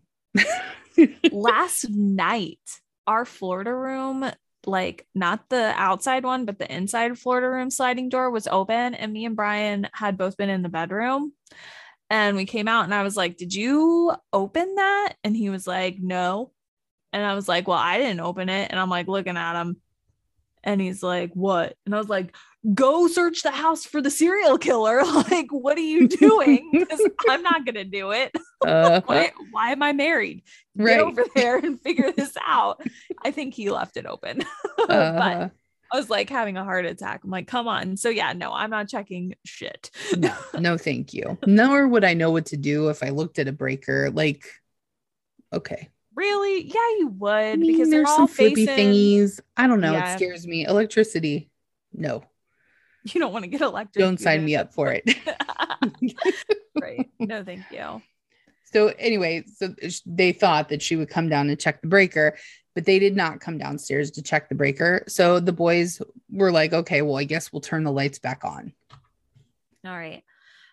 Mm-hmm. 0.95 1.27
Last 1.37 1.89
night, 1.89 2.79
our 3.07 3.25
Florida 3.25 3.75
room, 3.75 4.25
like 4.65 5.05
not 5.13 5.49
the 5.49 5.73
outside 5.75 6.23
one, 6.23 6.45
but 6.45 6.59
the 6.59 6.73
inside 6.73 7.19
Florida 7.19 7.49
room 7.49 7.69
sliding 7.69 8.07
door 8.07 8.31
was 8.31 8.47
open, 8.47 8.93
and 8.93 9.11
me 9.11 9.25
and 9.25 9.35
Brian 9.35 9.89
had 9.91 10.17
both 10.17 10.37
been 10.37 10.49
in 10.49 10.61
the 10.61 10.69
bedroom 10.69 11.33
and 12.13 12.37
we 12.37 12.45
came 12.45 12.67
out 12.67 12.83
and 12.83 12.93
I 12.93 13.01
was 13.01 13.17
like, 13.17 13.37
Did 13.37 13.55
you 13.55 14.13
open 14.31 14.75
that? 14.75 15.15
And 15.23 15.35
he 15.35 15.49
was 15.49 15.65
like, 15.65 15.97
No. 15.99 16.51
And 17.11 17.25
I 17.25 17.33
was 17.33 17.47
like, 17.47 17.67
Well, 17.67 17.79
I 17.79 17.97
didn't 17.97 18.19
open 18.19 18.49
it. 18.49 18.69
And 18.69 18.79
I'm 18.79 18.89
like 18.91 19.07
looking 19.07 19.35
at 19.35 19.59
him. 19.59 19.77
And 20.63 20.79
he's 20.79 21.01
like, 21.01 21.31
What? 21.33 21.75
And 21.87 21.95
I 21.95 21.97
was 21.97 22.09
like, 22.09 22.35
Go 22.71 23.07
search 23.07 23.41
the 23.41 23.49
house 23.49 23.83
for 23.83 23.99
the 23.99 24.11
serial 24.11 24.59
killer. 24.59 25.03
like, 25.31 25.47
what 25.49 25.75
are 25.75 25.81
you 25.81 26.07
doing? 26.19 26.69
Because 26.71 27.01
I'm 27.27 27.41
not 27.41 27.65
going 27.65 27.75
to 27.75 27.83
do 27.83 28.11
it. 28.11 28.31
Uh, 28.63 29.01
why, 29.07 29.29
why, 29.51 29.71
am 29.73 29.83
I 29.83 29.91
married? 29.91 30.41
Get 30.77 30.83
right. 30.85 30.99
over 31.01 31.25
there 31.35 31.57
and 31.57 31.81
figure 31.81 32.13
this 32.13 32.33
out. 32.47 32.81
I 33.21 33.31
think 33.31 33.53
he 33.53 33.69
left 33.69 33.97
it 33.97 34.05
open. 34.05 34.41
Uh, 34.79 35.11
but 35.11 35.51
I 35.93 35.97
was 35.97 36.09
like 36.09 36.27
having 36.27 36.57
a 36.57 36.63
heart 36.63 36.85
attack. 36.85 37.23
I'm 37.23 37.29
like, 37.29 37.45
come 37.45 37.67
on. 37.67 37.97
So 37.97 38.09
yeah, 38.09 38.33
no, 38.33 38.51
I'm 38.51 38.71
not 38.71 38.89
checking 38.89 39.35
shit. 39.45 39.91
no, 40.17 40.35
no, 40.59 40.75
thank 40.75 41.13
you. 41.13 41.37
Nor 41.45 41.87
would 41.87 42.03
I 42.03 42.15
know 42.15 42.31
what 42.31 42.47
to 42.47 42.57
do 42.57 42.89
if 42.89 43.03
I 43.03 43.09
looked 43.09 43.37
at 43.37 43.47
a 43.47 43.51
breaker. 43.51 44.09
Like, 44.09 44.43
okay. 45.53 45.91
Really? 46.15 46.63
Yeah, 46.65 46.97
you 46.97 47.13
would 47.19 47.31
I 47.31 47.55
mean, 47.57 47.71
because 47.71 47.91
there's 47.91 48.09
some 48.09 48.27
flippy 48.27 48.65
facing... 48.65 48.89
thingies. 48.89 49.39
I 49.55 49.67
don't 49.67 49.81
know. 49.81 49.91
Yeah. 49.91 50.13
It 50.13 50.17
scares 50.17 50.47
me. 50.47 50.65
Electricity. 50.65 51.51
No. 51.93 52.23
You 53.03 53.21
don't 53.21 53.31
want 53.31 53.43
to 53.43 53.49
get 53.49 53.61
electric. 53.61 54.03
Don't 54.03 54.19
sign 54.19 54.43
me 54.43 54.55
up 54.55 54.73
for 54.73 54.91
it. 54.91 55.03
right. 56.81 57.07
No, 57.19 57.43
thank 57.43 57.63
you. 57.69 58.01
So 58.71 58.87
anyway, 58.97 59.43
so 59.57 59.75
they 60.07 60.31
thought 60.31 60.69
that 60.69 60.81
she 60.81 60.95
would 60.95 61.09
come 61.09 61.29
down 61.29 61.49
and 61.49 61.59
check 61.59 61.81
the 61.81 61.87
breaker 61.87 62.35
but 62.75 62.85
they 62.85 62.99
did 62.99 63.15
not 63.15 63.39
come 63.39 63.57
downstairs 63.57 64.11
to 64.11 64.21
check 64.21 64.49
the 64.49 64.55
breaker. 64.55 65.03
So 65.07 65.39
the 65.39 65.53
boys 65.53 66.01
were 66.31 66.51
like, 66.51 66.73
okay, 66.73 67.01
well, 67.01 67.17
I 67.17 67.23
guess 67.23 67.51
we'll 67.51 67.61
turn 67.61 67.83
the 67.83 67.91
lights 67.91 68.19
back 68.19 68.43
on. 68.43 68.73
All 69.85 69.91
right. 69.91 70.23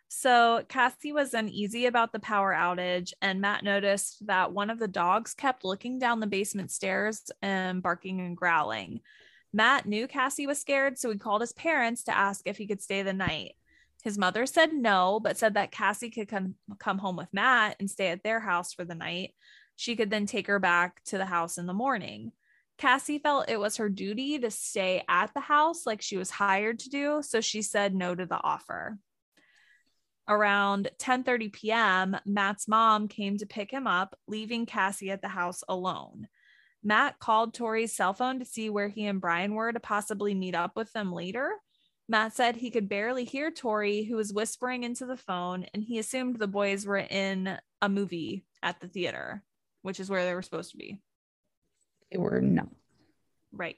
So 0.09 0.65
Cassie 0.69 1.13
was 1.13 1.35
uneasy 1.35 1.87
about 1.87 2.13
the 2.13 2.19
power 2.19 2.53
outage, 2.53 3.13
and 3.23 3.41
Matt 3.41 3.63
noticed 3.63 4.27
that 4.27 4.53
one 4.53 4.69
of 4.69 4.81
the 4.81 4.89
dogs 4.89 5.35
kept 5.35 5.65
looking 5.65 6.01
down 6.01 6.19
the 6.19 6.27
basement 6.27 6.73
stairs 6.73 7.31
and 7.43 7.81
barking 7.81 8.21
and 8.21 8.37
growling. 8.37 9.01
Matt 9.53 9.87
knew 9.87 10.09
Cassie 10.09 10.49
was 10.49 10.61
scared, 10.61 10.99
so 10.99 11.11
he 11.11 11.19
called 11.19 11.43
his 11.43 11.53
parents 11.53 12.05
to 12.05 12.17
ask 12.17 12.43
if 12.47 12.57
he 12.57 12.67
could 12.67 12.83
stay 12.83 13.03
the 13.03 13.13
night. 13.13 13.55
His 14.03 14.19
mother 14.19 14.47
said 14.47 14.73
no, 14.73 15.21
but 15.23 15.37
said 15.37 15.55
that 15.55 15.71
Cassie 15.71 16.11
could 16.11 16.27
come, 16.27 16.55
come 16.79 16.99
home 16.99 17.17
with 17.17 17.33
Matt 17.33 17.77
and 17.79 17.91
stay 17.91 18.09
at 18.09 18.25
their 18.25 18.41
house 18.41 18.73
for 18.73 18.85
the 18.85 18.95
night 18.95 19.35
she 19.81 19.97
could 19.97 20.11
then 20.11 20.27
take 20.27 20.47
her 20.47 20.59
back 20.59 21.03
to 21.05 21.17
the 21.17 21.25
house 21.25 21.57
in 21.57 21.65
the 21.65 21.73
morning. 21.73 22.33
Cassie 22.77 23.19
felt 23.19 23.49
it 23.49 23.59
was 23.59 23.79
her 23.79 23.89
duty 23.89 24.39
to 24.39 24.51
stay 24.51 25.03
at 25.09 25.33
the 25.33 25.41
house 25.41 25.87
like 25.87 26.03
she 26.03 26.19
was 26.19 26.29
hired 26.29 26.81
to 26.81 26.91
do, 26.91 27.23
so 27.23 27.41
she 27.41 27.63
said 27.63 27.95
no 27.95 28.15
to 28.15 28.27
the 28.27 28.39
offer. 28.45 28.99
Around 30.29 30.91
10:30 30.99 31.51
p.m., 31.51 32.17
Matt's 32.27 32.69
mom 32.69 33.09
came 33.09 33.39
to 33.39 33.47
pick 33.47 33.71
him 33.71 33.87
up, 33.87 34.15
leaving 34.27 34.67
Cassie 34.67 35.11
at 35.11 35.23
the 35.23 35.29
house 35.29 35.65
alone. 35.67 36.29
Matt 36.85 37.19
called 37.19 37.55
Torey's 37.55 37.97
cell 37.97 38.13
phone 38.13 38.39
to 38.39 38.45
see 38.45 38.69
where 38.69 38.89
he 38.89 39.07
and 39.07 39.19
Brian 39.19 39.55
were 39.55 39.73
to 39.73 39.81
possibly 39.81 40.35
meet 40.35 40.55
up 40.55 40.77
with 40.77 40.93
them 40.93 41.11
later. 41.11 41.53
Matt 42.07 42.37
said 42.37 42.57
he 42.57 42.71
could 42.71 42.91
barely 42.91 43.25
hear 43.25 43.51
Torey, 43.51 44.07
who 44.07 44.17
was 44.17 44.31
whispering 44.31 44.85
into 44.85 45.07
the 45.07 45.17
phone, 45.17 45.65
and 45.73 45.83
he 45.83 45.99
assumed 45.99 46.39
the 46.39 46.47
boys 46.47 46.85
were 46.85 46.99
in 46.99 47.57
a 47.81 47.89
movie 47.89 48.45
at 48.63 48.79
the 48.81 48.89
theater 48.89 49.43
which 49.83 50.01
is 50.01 50.11
where 50.11 50.25
they 50.25 50.35
were 50.35 50.43
supposed 50.43 50.71
to 50.73 50.77
be. 50.77 50.99
They 52.11 52.19
were 52.19 52.41
not. 52.41 52.69
Right. 53.53 53.77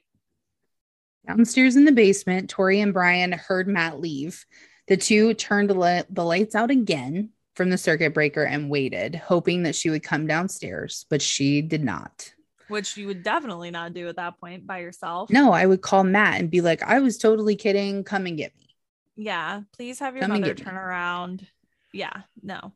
Downstairs 1.27 1.75
in 1.75 1.85
the 1.85 1.91
basement, 1.91 2.53
Torey 2.53 2.81
and 2.81 2.93
Brian 2.93 3.31
heard 3.31 3.67
Matt 3.67 4.01
leave. 4.01 4.45
The 4.87 4.97
two 4.97 5.33
turned 5.33 5.69
the 5.69 6.23
lights 6.23 6.55
out 6.55 6.71
again 6.71 7.29
from 7.55 7.69
the 7.69 7.77
circuit 7.77 8.13
breaker 8.13 8.43
and 8.43 8.69
waited, 8.69 9.15
hoping 9.15 9.63
that 9.63 9.75
she 9.75 9.89
would 9.89 10.03
come 10.03 10.27
downstairs, 10.27 11.05
but 11.09 11.21
she 11.21 11.61
did 11.61 11.83
not. 11.83 12.33
Which 12.67 12.97
you 12.97 13.07
would 13.07 13.23
definitely 13.23 13.71
not 13.71 13.93
do 13.93 14.07
at 14.09 14.15
that 14.15 14.39
point 14.39 14.65
by 14.65 14.79
yourself. 14.79 15.29
No, 15.29 15.51
I 15.51 15.65
would 15.65 15.81
call 15.81 16.03
Matt 16.03 16.39
and 16.39 16.49
be 16.49 16.61
like, 16.61 16.81
I 16.81 16.99
was 16.99 17.17
totally 17.17 17.55
kidding. 17.55 18.03
Come 18.03 18.25
and 18.25 18.37
get 18.37 18.55
me. 18.57 18.75
Yeah. 19.15 19.61
Please 19.75 19.99
have 19.99 20.15
your 20.15 20.23
come 20.25 20.41
mother 20.41 20.55
turn 20.55 20.73
me. 20.73 20.79
around. 20.81 21.47
Yeah. 21.93 22.21
No. 22.41 22.73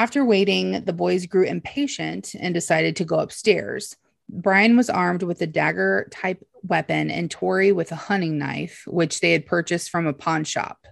After 0.00 0.24
waiting, 0.24 0.82
the 0.86 0.94
boys 0.94 1.26
grew 1.26 1.44
impatient 1.44 2.34
and 2.40 2.54
decided 2.54 2.96
to 2.96 3.04
go 3.04 3.18
upstairs. 3.18 3.96
Brian 4.30 4.74
was 4.74 4.88
armed 4.88 5.22
with 5.22 5.42
a 5.42 5.46
dagger 5.46 6.08
type 6.10 6.42
weapon 6.62 7.10
and 7.10 7.28
Torey 7.28 7.70
with 7.70 7.92
a 7.92 7.96
hunting 7.96 8.38
knife, 8.38 8.84
which 8.86 9.20
they 9.20 9.32
had 9.32 9.44
purchased 9.44 9.90
from 9.90 10.06
a 10.06 10.14
pawn 10.14 10.44
shop. 10.44 10.86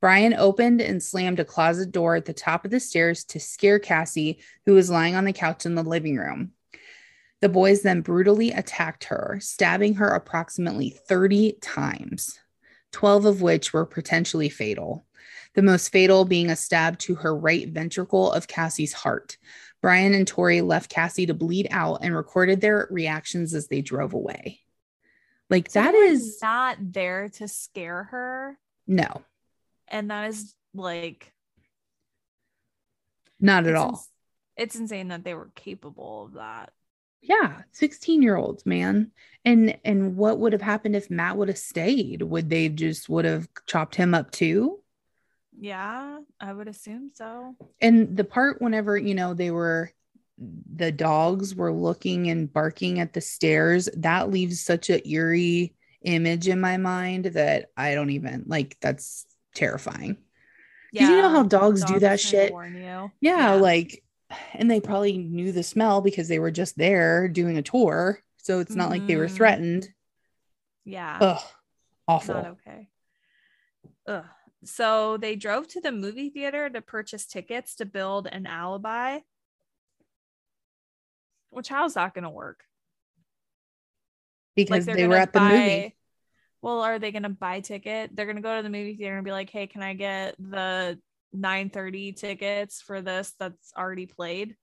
Brian 0.00 0.32
opened 0.32 0.80
and 0.80 1.02
slammed 1.02 1.38
a 1.38 1.44
closet 1.44 1.92
door 1.92 2.16
at 2.16 2.24
the 2.24 2.32
top 2.32 2.64
of 2.64 2.70
the 2.70 2.80
stairs 2.80 3.24
to 3.24 3.38
scare 3.38 3.78
Cassie, 3.78 4.38
who 4.64 4.72
was 4.72 4.88
lying 4.88 5.14
on 5.14 5.26
the 5.26 5.34
couch 5.34 5.66
in 5.66 5.74
the 5.74 5.82
living 5.82 6.16
room. 6.16 6.52
The 7.42 7.50
boys 7.50 7.82
then 7.82 8.00
brutally 8.00 8.52
attacked 8.52 9.04
her, 9.04 9.36
stabbing 9.38 9.96
her 9.96 10.08
approximately 10.08 10.96
30 11.06 11.58
times, 11.60 12.38
12 12.92 13.24
of 13.24 13.42
which 13.42 13.72
were 13.72 13.86
potentially 13.86 14.48
fatal 14.48 15.06
the 15.56 15.62
most 15.62 15.90
fatal 15.90 16.24
being 16.26 16.50
a 16.50 16.56
stab 16.56 16.98
to 16.98 17.16
her 17.16 17.34
right 17.34 17.68
ventricle 17.68 18.30
of 18.30 18.46
Cassie's 18.46 18.92
heart. 18.92 19.38
Brian 19.80 20.14
and 20.14 20.30
Torey 20.30 20.64
left 20.64 20.90
Cassie 20.90 21.26
to 21.26 21.34
bleed 21.34 21.66
out 21.70 22.00
and 22.02 22.14
recorded 22.14 22.60
their 22.60 22.86
reactions 22.90 23.54
as 23.54 23.66
they 23.66 23.80
drove 23.80 24.12
away. 24.12 24.60
Like 25.48 25.70
so 25.70 25.80
that 25.80 25.94
is 25.94 26.38
not 26.42 26.76
there 26.80 27.30
to 27.30 27.48
scare 27.48 28.04
her. 28.04 28.58
No. 28.86 29.22
And 29.88 30.10
that 30.10 30.28
is 30.28 30.54
like 30.74 31.32
not 33.40 33.66
at 33.66 33.74
all. 33.74 33.90
Ins- 33.90 34.08
it's 34.56 34.76
insane 34.76 35.08
that 35.08 35.24
they 35.24 35.34
were 35.34 35.50
capable 35.54 36.26
of 36.26 36.34
that. 36.34 36.72
Yeah, 37.26 37.62
16 37.72 38.22
year 38.22 38.36
olds, 38.36 38.64
man. 38.64 39.10
And 39.44 39.78
and 39.84 40.16
what 40.16 40.38
would 40.38 40.52
have 40.52 40.62
happened 40.62 40.96
if 40.96 41.10
Matt 41.10 41.36
would 41.36 41.48
have 41.48 41.58
stayed? 41.58 42.22
Would 42.22 42.50
they 42.50 42.68
just 42.68 43.08
would 43.08 43.24
have 43.24 43.48
chopped 43.66 43.96
him 43.96 44.14
up 44.14 44.30
too? 44.30 44.80
Yeah, 45.58 46.18
I 46.40 46.52
would 46.52 46.68
assume 46.68 47.10
so. 47.14 47.56
And 47.80 48.16
the 48.16 48.24
part 48.24 48.60
whenever, 48.60 48.96
you 48.96 49.14
know, 49.14 49.34
they 49.34 49.50
were 49.50 49.92
the 50.38 50.92
dogs 50.92 51.54
were 51.54 51.72
looking 51.72 52.28
and 52.28 52.52
barking 52.52 53.00
at 53.00 53.12
the 53.12 53.20
stairs, 53.20 53.88
that 53.96 54.30
leaves 54.30 54.60
such 54.60 54.90
a 54.90 55.06
eerie 55.08 55.74
image 56.02 56.46
in 56.46 56.60
my 56.60 56.76
mind 56.76 57.24
that 57.26 57.70
I 57.76 57.94
don't 57.94 58.10
even 58.10 58.44
like 58.46 58.76
that's 58.80 59.26
terrifying. 59.54 60.18
Yeah. 60.92 61.10
You 61.10 61.22
know 61.22 61.30
how 61.30 61.42
dogs, 61.42 61.80
dogs 61.80 61.92
do 61.92 62.00
that 62.00 62.20
shit? 62.20 62.52
Yeah, 62.52 63.08
yeah, 63.20 63.54
like 63.54 64.02
and 64.54 64.70
they 64.70 64.80
probably 64.80 65.18
knew 65.18 65.52
the 65.52 65.62
smell 65.62 66.00
because 66.00 66.28
they 66.28 66.38
were 66.38 66.50
just 66.50 66.76
there 66.76 67.28
doing 67.28 67.58
a 67.58 67.62
tour. 67.62 68.20
So 68.38 68.60
it's 68.60 68.74
not 68.74 68.84
mm-hmm. 68.84 68.92
like 68.92 69.06
they 69.06 69.16
were 69.16 69.26
mm-hmm. 69.26 69.36
threatened. 69.36 69.88
Yeah. 70.84 71.18
Ugh. 71.20 71.42
Awful. 72.08 72.34
Not 72.34 72.46
okay. 72.46 72.88
Ugh. 74.06 74.24
So 74.64 75.16
they 75.16 75.36
drove 75.36 75.68
to 75.68 75.80
the 75.80 75.92
movie 75.92 76.30
theater 76.30 76.68
to 76.68 76.80
purchase 76.80 77.26
tickets 77.26 77.76
to 77.76 77.84
build 77.84 78.26
an 78.26 78.46
alibi. 78.46 79.20
Which 81.50 81.68
how's 81.68 81.94
that 81.94 82.14
gonna 82.14 82.30
work? 82.30 82.64
Because 84.54 84.86
like 84.86 84.96
they 84.96 85.06
were 85.06 85.16
at 85.16 85.32
the 85.32 85.38
buy, 85.38 85.50
movie. 85.50 85.96
Well, 86.62 86.80
are 86.80 86.98
they 86.98 87.12
gonna 87.12 87.30
buy 87.30 87.60
ticket? 87.60 88.14
They're 88.14 88.26
gonna 88.26 88.40
go 88.40 88.56
to 88.56 88.62
the 88.62 88.70
movie 88.70 88.96
theater 88.96 89.16
and 89.16 89.24
be 89.24 89.32
like, 89.32 89.50
hey, 89.50 89.66
can 89.66 89.82
I 89.82 89.94
get 89.94 90.34
the 90.38 90.98
9:30 91.34 92.16
tickets 92.16 92.80
for 92.80 93.00
this 93.00 93.34
that's 93.38 93.72
already 93.76 94.06
played. 94.06 94.56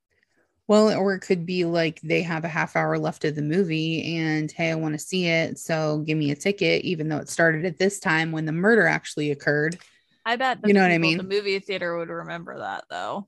Well, 0.67 0.97
or 0.97 1.13
it 1.13 1.19
could 1.19 1.45
be 1.45 1.65
like 1.65 1.99
they 2.01 2.21
have 2.21 2.45
a 2.45 2.49
half 2.49 2.75
hour 2.75 2.97
left 2.97 3.25
of 3.25 3.35
the 3.35 3.41
movie 3.41 4.17
and 4.17 4.49
hey, 4.51 4.71
I 4.71 4.75
want 4.75 4.93
to 4.93 4.99
see 4.99 5.27
it, 5.27 5.59
so 5.59 5.99
give 5.99 6.17
me 6.17 6.31
a 6.31 6.35
ticket 6.35 6.85
even 6.85 7.09
though 7.09 7.17
it 7.17 7.29
started 7.29 7.65
at 7.65 7.77
this 7.77 7.99
time 7.99 8.31
when 8.31 8.45
the 8.45 8.51
murder 8.51 8.87
actually 8.87 9.31
occurred. 9.31 9.77
I 10.25 10.37
bet 10.37 10.59
you 10.65 10.73
know 10.73 10.81
what 10.81 10.91
I 10.91 10.97
mean. 10.97 11.17
The 11.17 11.23
movie 11.23 11.59
theater 11.59 11.97
would 11.97 12.09
remember 12.09 12.59
that 12.59 12.85
though. 12.89 13.27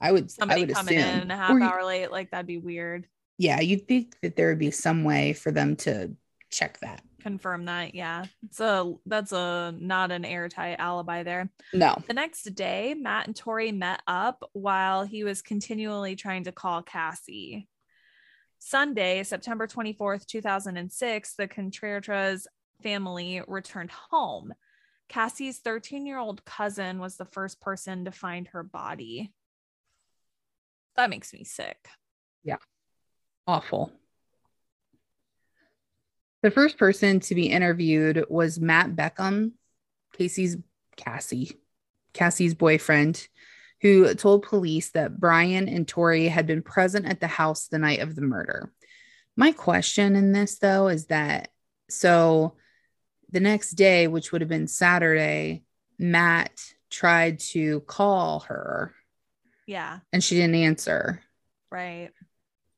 I 0.00 0.12
would 0.12 0.30
somebody 0.30 0.62
I 0.62 0.64
would 0.66 0.74
coming 0.74 0.98
assume. 0.98 1.22
in 1.22 1.30
a 1.30 1.36
half 1.36 1.50
or, 1.50 1.62
hour 1.62 1.84
late, 1.84 2.10
like 2.10 2.30
that'd 2.30 2.46
be 2.46 2.58
weird. 2.58 3.06
Yeah, 3.38 3.60
you'd 3.60 3.88
think 3.88 4.16
that 4.20 4.36
there 4.36 4.48
would 4.48 4.58
be 4.58 4.70
some 4.70 5.04
way 5.04 5.32
for 5.32 5.50
them 5.50 5.76
to 5.76 6.12
check 6.50 6.78
that 6.80 7.02
confirm 7.26 7.64
that. 7.64 7.92
Yeah. 7.96 8.24
It's 8.44 8.60
a 8.60 8.94
that's 9.04 9.32
a 9.32 9.74
not 9.76 10.12
an 10.12 10.24
airtight 10.24 10.78
alibi 10.78 11.24
there. 11.24 11.50
No. 11.72 12.00
The 12.06 12.14
next 12.14 12.44
day, 12.54 12.94
Matt 12.94 13.26
and 13.26 13.34
Torey 13.34 13.76
met 13.76 14.00
up 14.06 14.48
while 14.52 15.04
he 15.04 15.24
was 15.24 15.42
continually 15.42 16.14
trying 16.14 16.44
to 16.44 16.52
call 16.52 16.82
Cassie. 16.82 17.68
Sunday, 18.60 19.24
September 19.24 19.66
24th, 19.66 20.26
2006, 20.26 21.34
the 21.34 21.48
Contreras 21.48 22.46
family 22.80 23.42
returned 23.48 23.90
home. 23.90 24.54
Cassie's 25.08 25.58
13 25.58 26.06
year 26.06 26.18
old 26.18 26.44
cousin 26.44 27.00
was 27.00 27.16
the 27.16 27.24
first 27.24 27.60
person 27.60 28.04
to 28.04 28.12
find 28.12 28.46
her 28.48 28.62
body. 28.62 29.32
That 30.94 31.10
makes 31.10 31.32
me 31.32 31.42
sick. 31.42 31.88
Yeah. 32.44 32.58
Awful. 33.48 33.90
The 36.46 36.52
first 36.52 36.78
person 36.78 37.18
to 37.18 37.34
be 37.34 37.48
interviewed 37.48 38.24
was 38.28 38.60
Matt 38.60 38.94
Beckham, 38.94 39.50
Casey's 40.12 40.56
Cassie, 40.96 41.58
Cassie's 42.12 42.54
boyfriend, 42.54 43.26
who 43.82 44.14
told 44.14 44.44
police 44.44 44.90
that 44.90 45.18
Brian 45.18 45.68
and 45.68 45.88
Torey 45.88 46.28
had 46.28 46.46
been 46.46 46.62
present 46.62 47.06
at 47.06 47.18
the 47.18 47.26
house 47.26 47.66
the 47.66 47.80
night 47.80 47.98
of 47.98 48.14
the 48.14 48.22
murder. 48.22 48.70
My 49.34 49.50
question 49.50 50.14
in 50.14 50.30
this, 50.30 50.58
though, 50.58 50.86
is 50.86 51.06
that 51.06 51.48
so 51.90 52.54
the 53.32 53.40
next 53.40 53.72
day, 53.72 54.06
which 54.06 54.30
would 54.30 54.40
have 54.40 54.48
been 54.48 54.68
Saturday, 54.68 55.64
Matt 55.98 56.62
tried 56.90 57.40
to 57.40 57.80
call 57.80 58.38
her. 58.46 58.94
Yeah. 59.66 59.98
And 60.12 60.22
she 60.22 60.36
didn't 60.36 60.54
answer. 60.54 61.22
Right. 61.72 62.10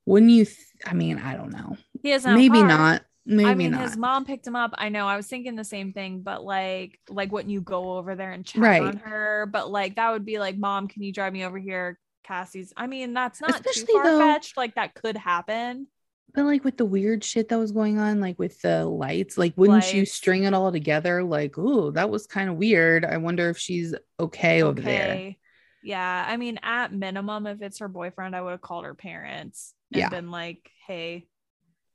Wouldn't 0.06 0.32
you? 0.32 0.46
Th- 0.46 0.56
I 0.86 0.94
mean, 0.94 1.18
I 1.18 1.36
don't 1.36 1.52
know. 1.52 1.76
He 2.02 2.08
has 2.12 2.24
maybe 2.24 2.62
not. 2.62 3.02
Maybe 3.30 3.48
I 3.48 3.54
mean, 3.54 3.72
not. 3.72 3.82
his 3.82 3.96
mom 3.96 4.24
picked 4.24 4.46
him 4.46 4.56
up. 4.56 4.72
I 4.78 4.88
know. 4.88 5.06
I 5.06 5.16
was 5.16 5.26
thinking 5.26 5.54
the 5.54 5.62
same 5.62 5.92
thing, 5.92 6.22
but 6.22 6.42
like, 6.42 6.98
like 7.10 7.30
wouldn't 7.30 7.52
you 7.52 7.60
go 7.60 7.98
over 7.98 8.16
there 8.16 8.32
and 8.32 8.44
check 8.44 8.62
right. 8.62 8.82
on 8.82 8.96
her? 8.96 9.46
But 9.52 9.70
like, 9.70 9.96
that 9.96 10.12
would 10.12 10.24
be 10.24 10.38
like, 10.38 10.56
mom, 10.56 10.88
can 10.88 11.02
you 11.02 11.12
drive 11.12 11.34
me 11.34 11.44
over 11.44 11.58
here? 11.58 11.98
Cassie's. 12.24 12.72
I 12.74 12.86
mean, 12.86 13.12
that's 13.12 13.42
not 13.42 13.50
Especially 13.50 13.84
too 13.86 14.00
far 14.02 14.18
fetched. 14.18 14.56
Like 14.56 14.76
that 14.76 14.94
could 14.94 15.18
happen. 15.18 15.88
But 16.34 16.44
like 16.44 16.64
with 16.64 16.78
the 16.78 16.86
weird 16.86 17.22
shit 17.22 17.50
that 17.50 17.58
was 17.58 17.72
going 17.72 17.98
on, 17.98 18.20
like 18.20 18.38
with 18.38 18.60
the 18.62 18.86
lights, 18.86 19.36
like 19.36 19.52
wouldn't 19.56 19.82
lights. 19.82 19.94
you 19.94 20.06
string 20.06 20.44
it 20.44 20.54
all 20.54 20.72
together? 20.72 21.22
Like, 21.22 21.58
oh, 21.58 21.90
that 21.92 22.08
was 22.08 22.26
kind 22.26 22.48
of 22.48 22.56
weird. 22.56 23.04
I 23.04 23.18
wonder 23.18 23.50
if 23.50 23.58
she's 23.58 23.94
okay, 24.20 24.62
okay 24.62 24.62
over 24.62 24.80
there. 24.80 25.34
Yeah. 25.82 26.26
I 26.26 26.36
mean, 26.38 26.58
at 26.62 26.92
minimum, 26.92 27.46
if 27.46 27.60
it's 27.60 27.78
her 27.78 27.88
boyfriend, 27.88 28.34
I 28.34 28.40
would 28.40 28.52
have 28.52 28.60
called 28.60 28.84
her 28.84 28.94
parents 28.94 29.74
and 29.92 30.00
yeah. 30.00 30.08
been 30.08 30.30
like, 30.30 30.70
hey, 30.86 31.26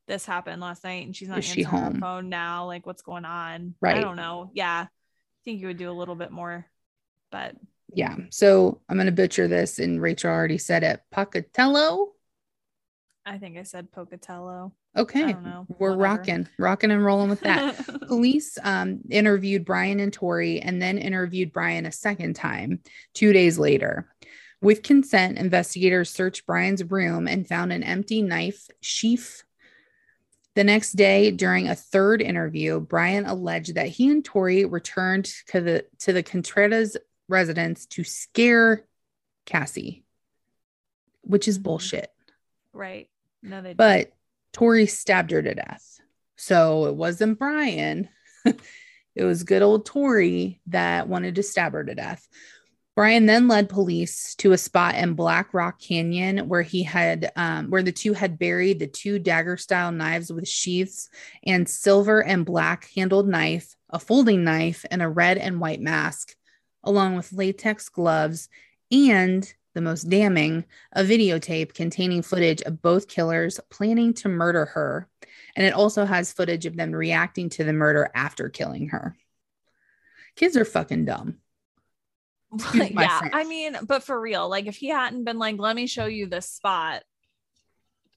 this 0.07 0.25
happened 0.25 0.61
last 0.61 0.83
night 0.83 1.05
and 1.05 1.15
she's 1.15 1.29
not 1.29 1.39
Is 1.39 1.45
answering 1.49 1.65
she 1.65 1.69
home? 1.69 1.93
her 1.95 1.99
phone 1.99 2.29
now. 2.29 2.65
Like, 2.65 2.85
what's 2.85 3.01
going 3.01 3.25
on? 3.25 3.75
Right. 3.81 3.97
I 3.97 4.01
don't 4.01 4.15
know. 4.17 4.51
Yeah. 4.53 4.87
I 4.87 5.39
think 5.45 5.61
you 5.61 5.67
would 5.67 5.77
do 5.77 5.89
a 5.89 5.93
little 5.93 6.15
bit 6.15 6.31
more, 6.31 6.65
but 7.31 7.55
yeah. 7.93 8.15
So 8.29 8.81
I'm 8.89 8.97
going 8.97 9.05
to 9.07 9.11
butcher 9.11 9.47
this. 9.47 9.79
And 9.79 10.01
Rachel 10.01 10.31
already 10.31 10.57
said 10.57 10.83
it. 10.83 11.01
Pocatello. 11.11 12.09
I 13.25 13.37
think 13.37 13.57
I 13.57 13.63
said 13.63 13.91
Pocatello. 13.91 14.73
Okay. 14.95 15.33
We're 15.33 15.91
Whatever. 15.91 15.97
rocking, 15.97 16.47
rocking 16.59 16.91
and 16.91 17.03
rolling 17.03 17.29
with 17.29 17.39
that. 17.41 17.77
Police 18.07 18.57
um, 18.63 18.99
interviewed 19.09 19.65
Brian 19.65 19.99
and 19.99 20.15
Torey 20.15 20.59
and 20.61 20.81
then 20.81 20.97
interviewed 20.97 21.53
Brian 21.53 21.85
a 21.85 21.91
second 21.91 22.35
time 22.35 22.81
two 23.13 23.33
days 23.33 23.57
later. 23.57 24.13
With 24.61 24.83
consent, 24.83 25.37
investigators 25.37 26.09
searched 26.09 26.45
Brian's 26.45 26.83
room 26.83 27.27
and 27.27 27.47
found 27.47 27.73
an 27.73 27.83
empty 27.83 28.21
knife 28.21 28.67
sheath 28.81 29.43
the 30.55 30.63
next 30.63 30.93
day, 30.93 31.31
during 31.31 31.67
a 31.67 31.75
third 31.75 32.21
interview, 32.21 32.79
Brian 32.79 33.25
alleged 33.25 33.75
that 33.75 33.87
he 33.87 34.09
and 34.09 34.23
Torey 34.23 34.69
returned 34.69 35.25
to 35.47 35.61
the 35.61 35.85
to 35.99 36.13
the 36.13 36.23
Contreras 36.23 36.97
residence 37.27 37.85
to 37.87 38.03
scare 38.03 38.85
Cassie, 39.45 40.03
which 41.21 41.47
is 41.47 41.57
mm-hmm. 41.57 41.63
bullshit. 41.63 42.11
Right. 42.71 43.09
No, 43.41 43.61
they 43.61 43.73
but 43.73 44.11
Torey 44.53 44.89
stabbed 44.89 45.31
her 45.31 45.41
to 45.41 45.55
death. 45.55 45.99
So 46.35 46.85
it 46.85 46.95
wasn't 46.95 47.39
Brian. 47.39 48.09
it 48.45 49.23
was 49.23 49.43
good 49.43 49.61
old 49.61 49.87
Torey 49.87 50.59
that 50.67 51.07
wanted 51.07 51.35
to 51.35 51.43
stab 51.43 51.73
her 51.73 51.83
to 51.83 51.95
death. 51.95 52.27
Brian 52.95 53.25
then 53.25 53.47
led 53.47 53.69
police 53.69 54.35
to 54.35 54.51
a 54.51 54.57
spot 54.57 54.93
in 54.95 55.15
Black 55.15 55.53
Rock 55.53 55.79
Canyon 55.79 56.47
where 56.47 56.61
he 56.61 56.83
had 56.83 57.31
um, 57.35 57.71
where 57.71 57.81
the 57.81 57.91
two 57.91 58.13
had 58.13 58.37
buried 58.37 58.79
the 58.79 58.87
two 58.87 59.17
dagger 59.17 59.57
style 59.57 59.91
knives 59.91 60.31
with 60.31 60.47
sheaths 60.47 61.09
and 61.43 61.67
silver 61.67 62.23
and 62.23 62.45
black 62.45 62.89
handled 62.95 63.27
knife, 63.27 63.75
a 63.89 63.97
folding 63.97 64.43
knife, 64.43 64.85
and 64.91 65.01
a 65.01 65.09
red 65.09 65.39
and 65.39 65.59
white 65.59 65.81
mask, 65.81 66.35
along 66.83 67.15
with 67.15 67.33
latex 67.33 67.89
gloves 67.89 68.47
and 68.91 69.51
the 69.73 69.81
most 69.81 70.03
damning, 70.03 70.63
a 70.91 71.01
videotape 71.01 71.73
containing 71.73 72.21
footage 72.21 72.61
of 72.61 72.83
both 72.83 73.07
killers 73.07 73.59
planning 73.71 74.13
to 74.13 74.29
murder 74.29 74.65
her. 74.65 75.09
And 75.55 75.65
it 75.65 75.73
also 75.73 76.05
has 76.05 76.31
footage 76.31 76.67
of 76.67 76.75
them 76.75 76.91
reacting 76.91 77.49
to 77.49 77.63
the 77.63 77.73
murder 77.73 78.11
after 78.13 78.49
killing 78.49 78.89
her. 78.89 79.17
Kids 80.35 80.55
are 80.57 80.65
fucking 80.65 81.05
dumb. 81.05 81.39
yeah, 82.73 83.21
I 83.33 83.43
mean, 83.45 83.77
but 83.85 84.03
for 84.03 84.19
real, 84.19 84.49
like 84.49 84.67
if 84.67 84.75
he 84.75 84.89
hadn't 84.89 85.23
been 85.23 85.39
like, 85.39 85.57
let 85.57 85.75
me 85.75 85.87
show 85.87 86.05
you 86.05 86.27
this 86.27 86.49
spot, 86.49 87.03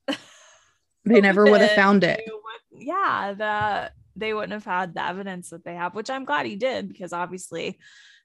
they 1.05 1.21
never 1.21 1.45
would 1.45 1.61
have 1.61 1.73
found 1.73 2.05
it. 2.05 2.23
Would, 2.27 2.83
yeah, 2.83 3.35
that 3.39 3.93
they 4.15 4.35
wouldn't 4.35 4.53
have 4.53 4.65
had 4.65 4.95
the 4.95 5.05
evidence 5.05 5.51
that 5.51 5.65
they 5.65 5.75
have, 5.75 5.95
which 5.95 6.11
I'm 6.11 6.25
glad 6.25 6.47
he 6.47 6.57
did 6.57 6.89
because 6.89 7.13
obviously 7.13 7.79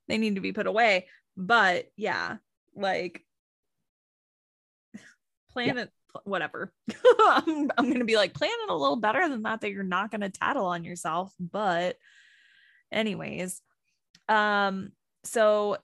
they 0.08 0.17
need 0.17 0.36
to 0.36 0.41
be 0.41 0.54
put 0.54 0.67
away. 0.67 1.08
But 1.38 1.88
yeah, 1.95 2.38
like 2.76 3.24
plan 5.54 5.78
yeah. 5.78 5.84
it, 5.84 5.91
whatever. 6.24 6.74
I'm, 7.19 7.71
I'm 7.78 7.91
gonna 7.91 8.06
be 8.06 8.17
like, 8.17 8.34
plan 8.34 8.52
it 8.63 8.71
a 8.71 8.76
little 8.76 8.97
better 8.97 9.28
than 9.30 9.43
that, 9.43 9.62
that 9.62 9.71
you're 9.71 9.84
not 9.84 10.12
gonna 10.12 10.30
tattle 10.30 10.65
on 10.65 10.84
yourself. 10.84 11.34
But, 11.39 11.97
anyways, 12.91 13.62
um, 14.28 14.91
so 15.24 15.78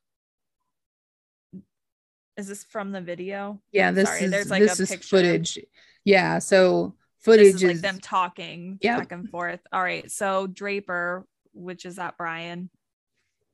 is 2.38 2.48
this 2.48 2.64
from 2.64 2.92
the 2.92 3.02
video? 3.02 3.60
Yeah, 3.72 3.92
this 3.92 4.08
Sorry, 4.08 4.24
is 4.24 4.32
there's 4.32 4.50
like 4.50 4.62
this 4.62 4.80
is 4.80 4.90
picture. 4.90 5.08
footage. 5.08 5.60
Yeah, 6.06 6.40
so 6.40 6.96
footage 7.20 7.56
is, 7.56 7.64
is, 7.64 7.64
like 7.64 7.82
them 7.82 8.00
talking 8.00 8.80
back 8.82 9.12
and 9.12 9.30
forth. 9.30 9.60
All 9.72 9.82
right, 9.82 10.10
so 10.10 10.48
Draper, 10.48 11.26
which 11.54 11.86
is 11.86 11.96
that 11.96 12.18
Brian? 12.18 12.70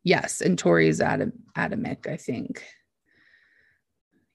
Yes, 0.03 0.41
and 0.41 0.59
Torey's 0.59 0.99
Adam 0.99 1.31
Adamic, 1.55 2.07
I 2.07 2.17
think. 2.17 2.63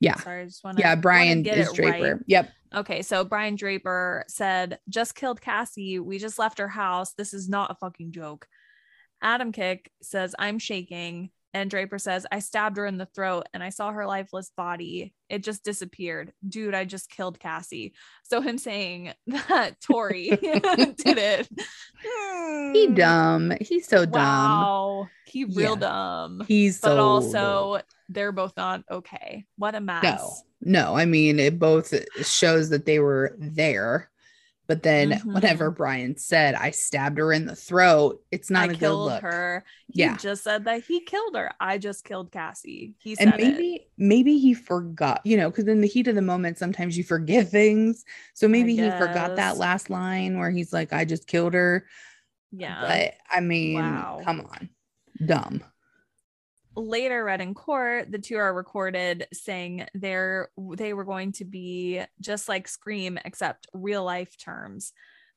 Yeah. 0.01 0.17
Sorry, 0.17 0.43
I 0.43 0.45
just 0.47 0.65
want 0.65 0.79
to. 0.79 0.83
Yeah, 0.83 0.95
Brian 0.95 1.45
is 1.45 1.73
Draper. 1.73 2.15
Right. 2.15 2.23
Yep. 2.27 2.51
Okay, 2.75 3.03
so 3.03 3.25
Brian 3.25 3.57
Draper 3.57 4.25
said, 4.29 4.79
"Just 4.89 5.15
killed 5.15 5.41
Cassie. 5.41 5.99
We 5.99 6.19
just 6.19 6.39
left 6.39 6.59
her 6.59 6.69
house. 6.69 7.15
This 7.15 7.35
is 7.35 7.49
not 7.49 7.71
a 7.71 7.75
fucking 7.75 8.13
joke." 8.13 8.47
Adam 9.21 9.53
Kick 9.53 9.91
says, 10.03 10.35
"I'm 10.39 10.59
shaking." 10.59 11.31
And 11.55 11.71
Draper 11.71 11.99
says, 11.99 12.27
I 12.31 12.41
stabbed 12.41 12.77
her 12.77 12.87
in 12.87 12.99
the 12.99 13.07
throat 13.07 13.49
and 13.55 13.63
I 13.63 13.71
saw 13.71 13.91
her 13.91 14.07
lifeless 14.07 14.53
body. 14.57 15.15
It 15.31 15.43
just 15.43 15.65
disappeared. 15.65 16.33
Dude, 16.47 16.75
I 16.75 16.85
just 16.85 17.11
killed 17.11 17.41
Cassie. 17.41 17.95
So 18.25 18.41
him 18.41 18.59
saying 18.59 19.15
that 19.27 19.81
Torey 19.81 20.29
did 20.41 21.19
it. 21.19 21.49
He 22.75 22.87
hmm. 22.87 22.95
dumb. 22.95 23.53
He's 23.61 23.89
so 23.89 24.05
dumb. 24.05 24.23
Wow. 24.23 25.09
He 25.27 25.45
real 25.45 25.75
yeah. 25.75 25.89
dumb. 25.89 26.45
He's 26.47 26.81
but 26.81 26.89
so 26.89 26.99
also 26.99 27.77
dumb. 27.77 27.83
they're 28.09 28.33
both 28.33 28.53
not 28.57 28.83
okay. 28.91 29.45
What 29.57 29.75
a 29.75 29.81
mess. 29.81 30.03
No, 30.03 30.33
no. 30.61 30.97
I 30.97 31.07
mean, 31.07 31.39
it 31.39 31.59
both 31.59 31.95
shows 32.27 32.69
that 32.71 32.85
they 32.85 32.99
were 32.99 33.35
there 33.39 34.11
but 34.69 34.83
then 34.83 35.11
mm-hmm. 35.11 35.33
whenever 35.33 35.71
Brian 35.71 36.17
said 36.19 36.55
I 36.55 36.71
stabbed 36.71 37.17
her 37.19 37.33
in 37.33 37.47
the 37.47 37.57
throat, 37.57 38.23
it's 38.31 38.51
not 38.51 38.69
I 38.69 38.73
a 38.75 38.77
good 38.77 38.93
look. 38.93 39.23
Her. 39.23 39.65
He 39.89 40.01
yeah. 40.01 40.17
just 40.19 40.45
said 40.45 40.67
that 40.67 40.85
he 40.85 41.01
killed 41.01 41.35
her. 41.35 41.51
I 41.59 41.79
just 41.79 42.05
killed 42.05 42.31
Cassie. 42.31 42.95
He 42.99 43.15
said 43.15 43.29
and 43.29 43.37
maybe 43.39 43.75
it. 43.77 43.91
maybe 43.97 44.39
he 44.39 44.53
forgot, 44.53 45.23
you 45.25 45.39
know, 45.39 45.51
because 45.51 45.67
in 45.67 45.81
the 45.81 45.89
heat 45.89 46.07
of 46.07 46.15
the 46.15 46.23
moment, 46.23 46.59
sometimes 46.59 46.99
you 46.99 47.03
forget 47.03 47.49
things. 47.49 48.05
So 48.35 48.47
maybe 48.47 48.77
he 48.77 48.91
forgot 48.91 49.37
that 49.37 49.57
last 49.57 49.89
line 49.89 50.39
where 50.39 50.51
he's 50.51 50.73
like, 50.73 50.93
I 50.93 51.07
just 51.07 51.27
killed 51.27 51.55
her. 51.55 51.87
Yeah. 52.53 52.81
But 52.83 53.15
I 53.35 53.41
mean, 53.41 53.81
wow. 53.81 54.21
come 54.23 54.41
on. 54.41 54.69
Dumb 55.25 55.63
later 56.79 57.25
read 57.25 57.41
in 57.41 57.55
court 57.55 58.11
the 58.11 58.19
two 58.19 58.37
are 58.37 58.55
recorded 58.55 59.27
saying 59.33 59.87
they're 59.95 60.49
they 60.77 60.95
were 60.95 61.05
going 61.05 61.33
to 61.33 61.45
be 61.45 62.01
just 62.21 62.49
like 62.49 62.69
scream 62.69 63.19
except 63.25 63.67
real 63.75 64.05
life 64.05 64.37
terms 64.39 64.93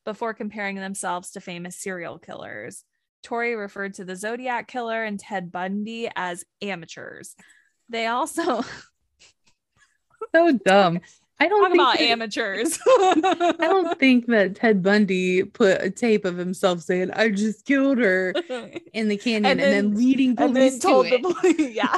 before 0.06 0.34
comparing 0.34 0.76
themselves 0.76 1.32
to 1.32 1.42
famous 1.42 1.78
serial 1.78 2.20
killers. 2.20 2.84
Torey 3.24 3.58
referred 3.58 3.96
to 3.96 4.06
the 4.06 4.16
zodiac 4.16 4.68
killer 4.68 5.04
and 5.04 5.20
ted 5.20 5.52
bundy 5.52 6.10
as 6.16 6.44
amateurs. 6.62 7.36
They 7.90 8.08
also 8.08 8.64
so 10.34 10.58
dumb 10.66 11.00
I 11.42 11.48
don't 11.48 11.62
talk 11.64 11.74
about 11.74 11.98
that, 11.98 12.04
amateurs. 12.12 12.78
I 12.88 13.56
don't 13.62 13.98
think 13.98 14.28
that 14.28 14.56
Ted 14.56 14.84
Bundy 14.84 15.44
put 15.44 15.82
a 15.82 15.90
tape 15.90 16.24
of 16.24 16.38
himself 16.38 16.82
saying, 16.82 17.10
"I 17.12 17.30
just 17.30 17.66
killed 17.66 17.98
her" 17.98 18.32
in 18.94 19.08
the 19.08 19.18
canyon, 19.18 19.48
and 19.48 19.60
then, 19.60 19.74
and 19.74 19.94
then 19.94 19.98
leading 19.98 20.36
police 20.36 20.48
and 20.48 20.56
then 20.56 20.80
told 20.80 21.08
to 21.08 21.16
it. 21.16 21.24
The 21.24 21.34
police, 21.34 21.60
yeah. 21.76 21.98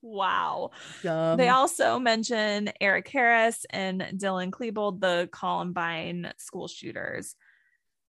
wow. 0.00 0.70
Dumb. 1.02 1.36
They 1.36 1.48
also 1.48 1.98
mention 1.98 2.70
Eric 2.80 3.08
Harris 3.08 3.66
and 3.68 4.00
Dylan 4.00 4.50
Klebold, 4.50 5.00
the 5.00 5.28
Columbine 5.32 6.32
school 6.36 6.68
shooters. 6.68 7.34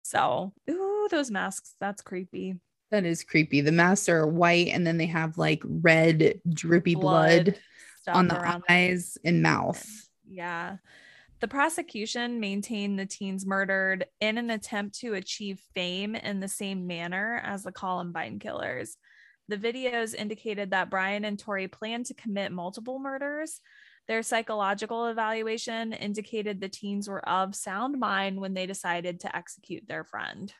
So, 0.03 0.53
ooh, 0.69 1.07
those 1.13 1.31
masks. 1.31 1.77
That's 1.79 2.03
creepy. 2.03 2.57
That 2.91 3.05
is 3.05 3.23
creepy. 3.23 3.61
The 3.61 3.71
masks 3.71 4.09
are 4.09 4.27
white, 4.27 4.69
and 4.69 4.85
then 4.85 4.99
they 4.99 5.07
have 5.07 5.39
like 5.39 5.63
red, 5.65 6.41
drippy 6.53 6.97
blood. 6.97 7.45
blood 7.45 7.59
stuff 8.03 8.17
on 8.17 8.29
the 8.29 8.63
eyes 8.69 9.17
and 9.25 9.43
mouth. 9.43 9.85
Yeah. 10.29 10.77
The 11.41 11.49
prosecution 11.49 12.41
maintained 12.41 12.99
the 12.99 13.07
teens 13.07 13.47
murdered 13.47 14.07
in 14.21 14.39
an 14.39 14.51
attempt 14.51 15.01
to 15.01 15.15
achieve 15.15 15.61
fame 15.75 16.15
in 16.15 16.41
the 16.41 16.49
same 16.49 16.87
manner 16.87 17.41
as 17.45 17.63
the 17.63 17.73
Columbine 17.73 18.39
killers. 18.39 18.97
The 19.49 19.57
videos 19.57 20.15
indicated 20.15 20.71
that 20.71 20.91
Brian 20.91 21.25
and 21.25 21.37
Torey 21.37 21.71
planned 21.71 22.07
to 22.07 22.15
commit 22.15 22.53
multiple 22.53 22.99
murders. 22.99 23.61
Their 24.09 24.23
psychological 24.23 25.07
evaluation 25.07 25.93
indicated 25.93 26.61
the 26.61 26.69
teens 26.69 27.09
were 27.09 27.29
of 27.29 27.55
sound 27.55 27.99
mind 27.99 28.41
when 28.41 28.55
they 28.55 28.67
decided 28.67 29.21
to 29.21 29.37
execute 29.37 29.87
their 29.87 30.05
friend. 30.05 30.53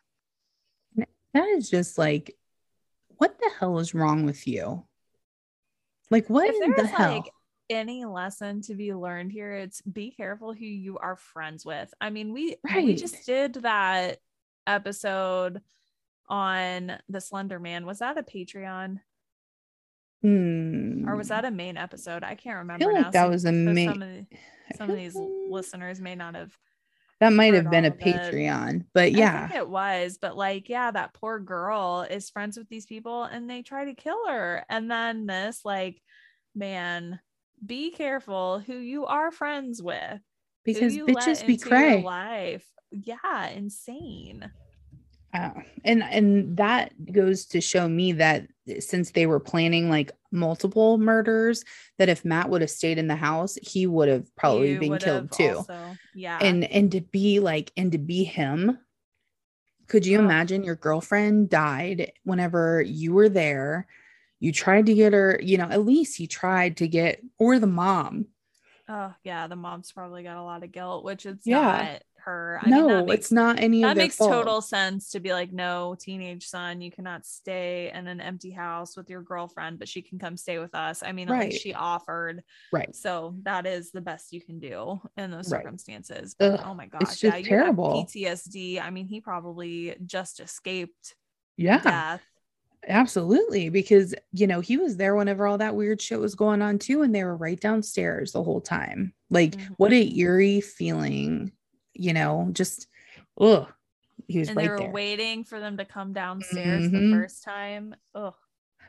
That 0.97 1.49
is 1.49 1.71
just 1.71 1.97
like, 1.97 2.37
what 3.09 3.39
the 3.39 3.51
hell 3.59 3.79
is 3.79 3.95
wrong 3.95 4.25
with 4.25 4.47
you? 4.47 4.85
Like, 6.13 6.29
what 6.29 6.49
if 6.49 6.77
the 6.77 6.87
hell? 6.87 7.15
Like 7.15 7.33
any 7.71 8.05
lesson 8.05 8.61
to 8.63 8.75
be 8.75 8.93
learned 8.93 9.33
here, 9.33 9.53
it's 9.55 9.81
be 9.81 10.11
careful 10.11 10.53
who 10.53 10.67
you 10.67 10.99
are 10.99 11.17
friends 11.17 11.65
with. 11.65 11.93
I 12.01 12.11
mean, 12.11 12.35
we 12.35 12.57
right. 12.63 12.85
we 12.85 12.95
just 12.95 13.25
did 13.25 13.55
that 13.55 14.19
episode 14.67 15.63
on 16.29 16.99
the 17.09 17.21
Slender 17.21 17.59
Man. 17.59 17.87
Was 17.87 18.01
that 18.01 18.19
a 18.19 18.23
Patreon? 18.23 19.01
Hmm. 20.21 21.09
Or 21.09 21.17
was 21.17 21.29
that 21.29 21.47
a 21.47 21.51
main 21.51 21.79
episode? 21.79 22.23
I 22.23 22.35
can't 22.35 22.59
remember. 22.59 22.85
I 22.85 22.87
feel 22.87 23.03
like 23.03 23.13
that 23.13 23.31
was 23.31 23.47
a 23.47 23.53
main. 23.53 23.89
Some 23.89 24.03
of, 24.03 24.09
the, 24.09 24.27
some 24.77 24.91
of 24.91 24.97
these 24.97 25.17
listeners 25.51 26.01
may 26.01 26.15
not 26.15 26.35
have. 26.35 26.57
That 27.23 27.33
might 27.33 27.55
have 27.55 27.71
been 27.71 27.85
a 27.85 27.91
Patreon, 27.93 28.81
it. 28.81 28.87
but 28.93 29.13
yeah, 29.13 29.55
it 29.55 29.69
was. 29.69 30.19
But 30.21 30.37
like, 30.37 30.69
yeah, 30.69 30.91
that 30.91 31.15
poor 31.15 31.39
girl 31.39 32.05
is 32.09 32.31
friends 32.31 32.59
with 32.59 32.69
these 32.69 32.85
people, 32.85 33.23
and 33.23 33.49
they 33.49 33.63
try 33.63 33.85
to 33.85 33.95
kill 33.95 34.27
her. 34.27 34.65
And 34.69 34.91
then 34.91 35.27
this, 35.27 35.61
like, 35.65 36.03
man, 36.55 37.21
be 37.65 37.93
careful 37.93 38.59
who 38.59 38.75
you 38.75 39.07
are 39.07 39.31
friends 39.31 39.81
with 39.81 40.21
because 40.65 40.97
bitches 40.97 41.47
be 41.47 41.57
cray 41.57 42.03
life 42.03 42.67
yeah 42.91 43.49
insane 43.49 44.51
uh, 45.33 45.51
and 45.85 46.03
and 46.03 46.57
that 46.57 46.93
goes 47.13 47.47
to 47.47 47.61
show 47.61 47.89
me 47.89 48.13
that 48.13 48.47
since 48.79 49.11
they 49.11 49.27
were 49.27 49.41
planning 49.41 49.89
like 49.91 50.13
multiple 50.31 50.99
murders 50.99 51.65
that 51.99 52.09
if 52.09 52.25
matt 52.25 52.49
would 52.49 52.61
have 52.61 52.71
stayed 52.71 52.99
in 52.99 53.09
the 53.09 53.17
house 53.17 53.57
he 53.63 53.87
would 53.87 54.09
have 54.09 54.35
probably 54.37 54.79
been 54.79 54.99
killed 54.99 55.31
too 55.33 55.57
also, 55.57 55.97
yeah 56.15 56.39
and 56.41 56.65
and 56.65 56.93
to 56.93 57.01
be 57.01 57.41
like 57.41 57.73
and 57.77 57.93
to 57.93 57.99
be 57.99 58.25
him 58.25 58.79
could 59.89 60.07
you 60.07 60.19
oh. 60.19 60.25
imagine 60.25 60.65
your 60.65 60.77
girlfriend 60.77 61.51
died 61.51 62.13
whenever 62.25 62.81
you 62.81 63.13
were 63.13 63.29
there 63.29 63.87
you 64.43 64.51
tried 64.51 64.87
to 64.87 64.95
get 64.95 65.13
her, 65.13 65.39
you 65.41 65.57
know, 65.57 65.69
at 65.71 65.87
least 65.87 66.19
he 66.19 66.27
tried 66.27 66.79
to 66.79 66.89
get, 66.89 67.23
or 67.39 67.61
the 67.61 67.69
mom. 67.69 68.27
Oh, 68.89 69.15
yeah. 69.23 69.47
The 69.47 69.55
mom's 69.55 69.93
probably 69.93 70.25
got 70.25 70.37
a 70.37 70.43
lot 70.43 70.65
of 70.65 70.73
guilt, 70.73 71.05
which 71.05 71.27
is 71.27 71.39
yeah. 71.45 71.61
not 71.61 72.03
her. 72.25 72.61
I 72.63 72.69
no, 72.69 72.89
mean, 72.89 73.07
makes, 73.07 73.15
it's 73.15 73.33
not 73.33 73.59
any 73.59 73.83
that 73.83 73.97
makes 73.97 74.17
fault. 74.17 74.31
total 74.31 74.61
sense 74.61 75.11
to 75.11 75.21
be 75.21 75.33
like, 75.33 75.53
no, 75.53 75.97
teenage 75.99 76.47
son, 76.47 76.81
you 76.81 76.91
cannot 76.91 77.27
stay 77.27 77.91
in 77.93 78.07
an 78.07 78.21
empty 78.21 78.51
house 78.51 78.97
with 78.97 79.11
your 79.11 79.23
girlfriend, 79.23 79.79
but 79.79 79.89
she 79.89 80.03
can 80.03 80.19
come 80.19 80.37
stay 80.37 80.59
with 80.59 80.75
us. 80.75 81.03
I 81.03 81.13
mean, 81.13 81.29
right. 81.29 81.53
she 81.53 81.75
offered. 81.75 82.43
Right. 82.73 82.95
So 82.95 83.37
that 83.43 83.67
is 83.67 83.93
the 83.93 84.01
best 84.01 84.33
you 84.33 84.41
can 84.41 84.59
do 84.59 85.01
in 85.17 85.31
those 85.31 85.51
right. 85.51 85.63
circumstances. 85.63 86.35
But, 86.39 86.65
oh 86.65 86.75
my 86.75 86.87
gosh. 86.87 87.03
It's 87.03 87.21
just 87.21 87.39
yeah, 87.39 87.49
terrible. 87.49 88.05
PTSD. 88.05 88.83
I 88.83 88.91
mean, 88.91 89.07
he 89.07 89.21
probably 89.21 89.97
just 90.07 90.41
escaped 90.41 91.15
yeah. 91.57 91.79
death 91.79 92.23
Absolutely. 92.89 93.69
Because, 93.69 94.15
you 94.33 94.47
know, 94.47 94.61
he 94.61 94.77
was 94.77 94.97
there 94.97 95.15
whenever 95.15 95.47
all 95.47 95.59
that 95.59 95.77
weird 95.77 96.01
shit 96.01 96.19
was 96.19 96.35
going 96.35 96.63
on 96.63 96.79
too. 96.79 97.03
And 97.03 97.15
they 97.15 97.25
were 97.25 97.37
right 97.37 97.61
downstairs 97.61 98.33
the 98.33 98.43
whole 98.43 98.61
time. 98.61 99.13
Like, 99.31 99.53
mm-hmm. 99.53 99.75
what 99.77 99.93
a 99.93 100.17
eerie 100.17 100.61
feeling, 100.61 101.53
you 101.95 102.13
know, 102.13 102.49
just, 102.53 102.87
ugh. 103.41 103.73
He 104.29 104.39
was 104.39 104.49
and 104.49 104.57
right 104.57 104.65
they 104.65 104.69
were 104.71 104.79
there. 104.79 104.91
waiting 104.91 105.45
for 105.45 105.59
them 105.59 105.77
to 105.79 105.85
come 105.85 106.13
downstairs 106.13 106.85
mm-hmm. 106.85 107.11
the 107.11 107.17
first 107.17 107.43
time. 107.43 107.95
Ugh. 108.15 108.35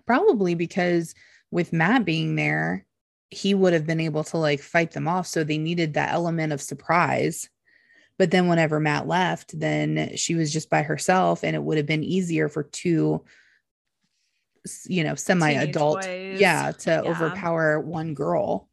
Probably 0.06 0.56
because 0.56 1.16
with 1.52 1.74
Matt 1.74 2.06
being 2.06 2.36
there, 2.36 2.86
he 3.30 3.54
would 3.54 3.74
have 3.74 3.88
been 3.88 4.00
able 4.00 4.24
to 4.26 4.38
like 4.38 4.62
fight 4.62 4.92
them 4.92 5.08
off. 5.08 5.28
So 5.28 5.44
they 5.44 5.58
needed 5.58 5.96
that 5.96 6.14
element 6.14 6.54
of 6.54 6.62
surprise. 6.62 7.50
But 8.20 8.30
then 8.30 8.48
whenever 8.48 8.80
Matt 8.80 9.08
left, 9.08 9.60
then 9.60 10.16
she 10.16 10.36
was 10.36 10.54
just 10.54 10.70
by 10.70 10.84
herself 10.84 11.44
and 11.44 11.56
it 11.56 11.64
would 11.64 11.78
have 11.78 11.88
been 11.88 12.04
easier 12.04 12.48
for 12.48 12.64
two 12.64 13.24
you 14.86 15.04
know 15.04 15.16
semi-adult 15.16 16.06
yeah 16.06 16.72
to 16.72 16.90
yeah. 16.90 17.02
overpower 17.02 17.80
one 17.80 18.14
girl 18.14 18.70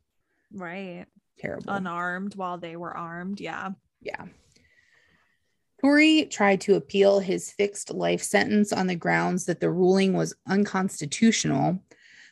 right 0.53 1.07
terrible 1.39 1.73
unarmed 1.73 2.35
while 2.37 2.59
they 2.59 2.77
were 2.77 2.97
armed 2.97 3.41
yeah 3.41 3.71
yeah 4.01 4.25
Torey 5.83 6.31
tried 6.31 6.61
to 6.63 6.75
appeal 6.75 7.21
his 7.21 7.51
fixed 7.51 7.91
life 7.91 8.23
sentence 8.23 8.71
on 8.73 8.87
the 8.87 8.95
grounds 8.95 9.47
that 9.47 9.61
the 9.61 9.71
ruling 9.71 10.13
was 10.13 10.35
unconstitutional, 10.47 11.83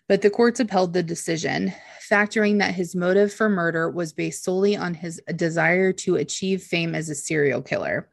but 0.07 0.20
the 0.20 0.28
courts 0.28 0.61
upheld 0.61 0.92
the 0.92 1.02
decision, 1.02 1.72
factoring 2.11 2.59
that 2.59 2.74
his 2.74 2.94
motive 2.94 3.33
for 3.33 3.48
murder 3.48 3.90
was 3.90 4.12
based 4.12 4.44
solely 4.44 4.76
on 4.76 4.92
his 4.92 5.20
desire 5.35 5.92
to 5.94 6.16
achieve 6.16 6.62
fame 6.62 6.94
as 6.94 7.09
a 7.09 7.14
serial 7.14 7.62
killer. 7.62 8.11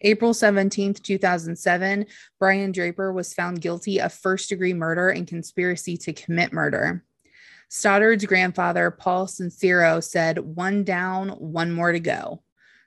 April 0.00 0.34
17, 0.34 0.94
2007, 0.94 2.06
Brian 2.38 2.72
Draper 2.72 3.12
was 3.12 3.34
found 3.34 3.60
guilty 3.60 4.00
of 4.00 4.12
first 4.12 4.48
degree 4.48 4.74
murder 4.74 5.10
and 5.10 5.26
conspiracy 5.26 5.96
to 5.98 6.12
commit 6.12 6.52
murder. 6.52 7.04
Stoddard's 7.70 8.26
grandfather, 8.26 8.90
Paul 8.90 9.26
Sincero, 9.26 10.02
said, 10.02 10.38
One 10.38 10.84
down, 10.84 11.30
one 11.30 11.72
more 11.72 11.92
to 11.92 12.00
go. 12.00 12.42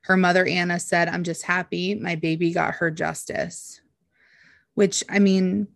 Her 0.07 0.15
mother, 0.15 0.45
Anna, 0.45 0.79
said, 0.79 1.09
I'm 1.09 1.25
just 1.25 1.43
happy 1.43 1.93
my 1.93 2.15
baby 2.15 2.53
got 2.53 2.75
her 2.75 2.89
justice. 2.89 3.81
Which, 4.73 5.03
I 5.09 5.19
mean, 5.19 5.67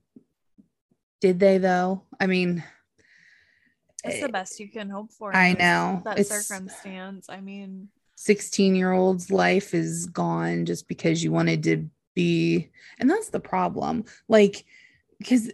did 1.20 1.38
they 1.38 1.58
though? 1.58 2.04
I 2.17 2.28
mean, 2.28 2.63
It's 4.06 4.22
the 4.22 4.30
eh, 4.30 4.32
best 4.32 4.58
you 4.58 4.70
can 4.70 4.89
hope 4.89 5.12
for. 5.12 5.36
I 5.36 5.52
know. 5.52 6.02
That 6.06 6.17
it's, 6.17 6.30
circumstance. 6.30 7.28
I 7.28 7.41
mean, 7.41 7.89
16 8.15 8.74
year 8.74 8.94
old's 8.94 9.32
life 9.32 9.74
is 9.74 10.06
gone 10.06 10.65
just 10.65 10.88
because 10.88 11.22
you 11.22 11.34
wanted 11.34 11.63
to 11.63 11.89
be, 12.15 12.70
and 13.00 13.10
that's 13.10 13.32
the 13.32 13.41
problem. 13.41 14.06
Like, 14.30 14.63
because 15.17 15.52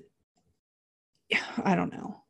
I 1.64 1.74
don't 1.74 1.92
know. 1.92 2.22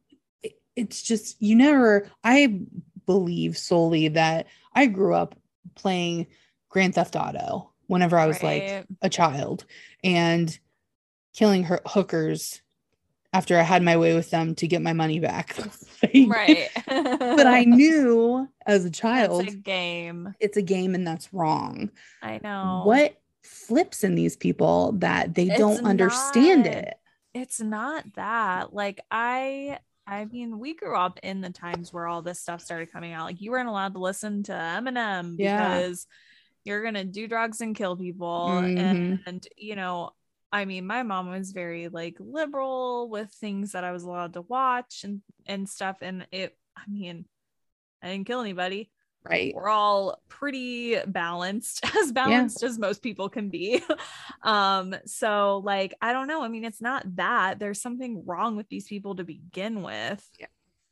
It, 0.41 0.53
it's 0.77 1.01
just, 1.01 1.41
you 1.41 1.57
never, 1.57 2.10
I 2.23 2.62
believe 3.05 3.57
solely 3.57 4.07
that 4.07 4.47
I 4.73 4.86
grew 4.86 5.13
up 5.13 5.36
playing 5.75 6.27
Grand 6.69 6.95
Theft 6.95 7.15
Auto 7.15 7.71
whenever 7.88 8.17
I 8.17 8.27
was 8.27 8.41
right. 8.43 8.75
like 8.77 8.86
a 9.01 9.10
child 9.10 9.65
and 10.03 10.58
killing 11.34 11.63
her 11.63 11.80
hookers 11.86 12.62
after 13.34 13.58
I 13.60 13.62
had 13.62 13.84
my 13.84 13.97
way 13.97 14.15
with 14.15 14.30
them 14.30 14.56
to 14.56 14.67
get 14.67 14.82
my 14.82 14.93
money 14.93 15.19
back. 15.19 15.58
like, 16.03 16.27
right. 16.27 16.69
but 16.88 17.47
I 17.47 17.63
knew 17.67 18.47
as 18.65 18.86
a 18.86 18.89
child 18.89 19.43
it's 19.43 19.53
a 19.53 19.58
game. 19.58 20.34
It's 20.39 20.58
a 20.58 20.62
game 20.62 20.95
and 20.95 21.06
that's 21.06 21.34
wrong. 21.34 21.91
I 22.21 22.39
know. 22.43 22.82
What 22.86 23.21
flips 23.43 24.03
in 24.03 24.15
these 24.15 24.36
people 24.36 24.93
that 24.93 25.36
they 25.36 25.47
it's 25.47 25.58
don't 25.58 25.86
understand 25.86 26.65
not, 26.65 26.73
it? 26.73 26.93
It's 27.34 27.62
not 27.62 28.06
that. 28.15 28.73
Like 28.73 29.01
I 29.12 29.80
I 30.08 30.26
mean, 30.26 30.58
we 30.58 30.74
grew 30.74 30.96
up 30.96 31.20
in 31.22 31.41
the 31.41 31.50
times 31.50 31.91
where 31.91 32.08
all 32.08 32.22
this 32.22 32.39
stuff 32.39 32.62
started 32.62 32.91
coming 32.91 33.12
out. 33.12 33.26
Like 33.26 33.41
you 33.41 33.52
weren't 33.52 33.67
allowed 33.67 33.93
to 33.93 34.00
listen 34.00 34.43
to 34.43 34.54
Eminem 34.54 35.36
yeah. 35.38 35.78
because 35.78 36.08
you're 36.63 36.84
gonna 36.84 37.04
do 37.04 37.28
drugs 37.28 37.60
and 37.60 37.76
kill 37.76 37.98
people. 37.98 38.48
Mm-hmm. 38.52 38.78
And, 38.78 39.20
and 39.26 39.48
you 39.58 39.76
know, 39.76 40.12
I 40.52 40.63
mean, 40.63 40.88
my 40.88 41.04
mom 41.04 41.30
was 41.30 41.52
very 41.52 41.89
like 41.89 42.15
liberal 42.20 43.10
with 43.10 43.30
things 43.32 43.74
that 43.74 43.84
I 43.84 43.91
was 43.91 44.04
allowed 44.04 44.34
to 44.34 44.41
watch 44.41 45.04
and 45.04 45.22
and 45.46 45.67
stuff. 45.67 45.98
And 46.02 46.26
it, 46.32 46.58
I 46.76 46.84
mean, 46.89 47.26
I 48.02 48.08
didn't 48.08 48.28
kill 48.28 48.41
anybody. 48.41 48.89
Right. 49.29 49.53
We're 49.55 49.69
all 49.69 50.21
pretty 50.29 50.97
balanced, 51.05 51.85
as 52.01 52.11
balanced 52.11 52.61
yeah. 52.61 52.69
as 52.69 52.79
most 52.79 53.01
people 53.01 53.29
can 53.29 53.49
be. 53.49 53.81
um, 54.43 54.95
so 55.05 55.61
like, 55.63 55.93
I 56.01 56.13
don't 56.13 56.27
know. 56.27 56.43
I 56.43 56.47
mean, 56.47 56.63
it's 56.63 56.81
not 56.81 57.03
that 57.15 57.59
there's 57.59 57.81
something 57.81 58.25
wrong 58.25 58.55
with 58.55 58.69
these 58.69 58.87
people 58.87 59.15
to 59.15 59.23
begin 59.23 59.81
with. 59.81 60.27
Yeah. 60.39 60.47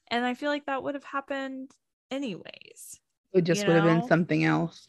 And 0.09 0.25
I 0.25 0.33
feel 0.33 0.49
like 0.49 0.65
that 0.65 0.83
would 0.83 0.95
have 0.95 1.03
happened 1.03 1.71
anyways. 2.11 2.99
It 3.33 3.41
just 3.41 3.65
would 3.67 3.75
know? 3.75 3.81
have 3.81 3.99
been 4.01 4.07
something 4.07 4.45
else 4.45 4.87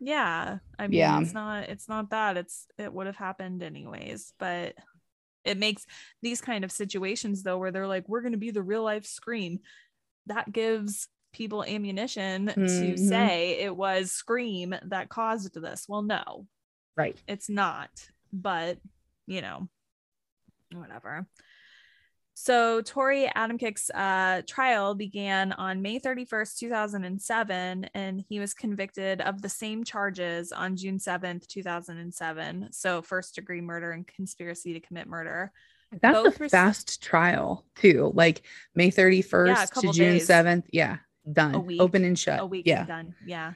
yeah 0.00 0.58
i 0.78 0.86
mean 0.86 0.98
yeah. 0.98 1.20
it's 1.20 1.34
not 1.34 1.64
it's 1.64 1.88
not 1.88 2.10
that 2.10 2.36
it's 2.36 2.66
it 2.78 2.92
would 2.92 3.06
have 3.06 3.16
happened 3.16 3.62
anyways 3.62 4.32
but 4.38 4.74
it 5.44 5.58
makes 5.58 5.86
these 6.22 6.40
kind 6.40 6.64
of 6.64 6.70
situations 6.70 7.42
though 7.42 7.58
where 7.58 7.72
they're 7.72 7.86
like 7.86 8.08
we're 8.08 8.20
going 8.20 8.32
to 8.32 8.38
be 8.38 8.50
the 8.50 8.62
real 8.62 8.82
life 8.82 9.06
screen 9.06 9.60
that 10.26 10.52
gives 10.52 11.08
people 11.38 11.64
ammunition 11.64 12.48
mm-hmm. 12.48 12.66
to 12.66 12.98
say 12.98 13.60
it 13.60 13.74
was 13.74 14.10
scream 14.10 14.74
that 14.86 15.08
caused 15.08 15.54
this 15.54 15.86
well 15.88 16.02
no 16.02 16.44
right 16.96 17.16
it's 17.28 17.48
not 17.48 17.90
but 18.32 18.76
you 19.26 19.40
know 19.40 19.68
whatever 20.72 21.26
so 22.40 22.82
Torey 22.82 23.28
Adamcik's 23.32 23.90
uh, 23.90 24.42
trial 24.46 24.94
began 24.94 25.50
on 25.50 25.82
May 25.82 25.98
31st, 25.98 26.58
2007, 26.58 27.90
and 27.94 28.24
he 28.28 28.38
was 28.38 28.54
convicted 28.54 29.20
of 29.20 29.42
the 29.42 29.48
same 29.48 29.82
charges 29.82 30.52
on 30.52 30.76
June 30.76 30.98
7th, 30.98 31.48
2007. 31.48 32.68
So 32.70 33.02
first 33.02 33.34
degree 33.34 33.60
murder 33.60 33.90
and 33.90 34.06
conspiracy 34.06 34.72
to 34.74 34.78
commit 34.78 35.08
murder. 35.08 35.50
That's 36.00 36.16
Both 36.16 36.40
a 36.40 36.48
fast 36.48 37.02
trial 37.02 37.64
too. 37.74 38.12
Like 38.14 38.42
May 38.72 38.92
31st 38.92 39.48
yeah, 39.48 39.64
to 39.64 39.92
June 39.92 40.12
days. 40.12 40.28
7th. 40.28 40.64
Yeah, 40.72 40.98
done. 41.32 41.66
Week, 41.66 41.80
Open 41.80 42.04
and 42.04 42.18
shut. 42.18 42.40
A 42.40 42.46
week 42.46 42.66
yeah. 42.66 42.84
done. 42.84 43.14
Yeah. 43.24 43.52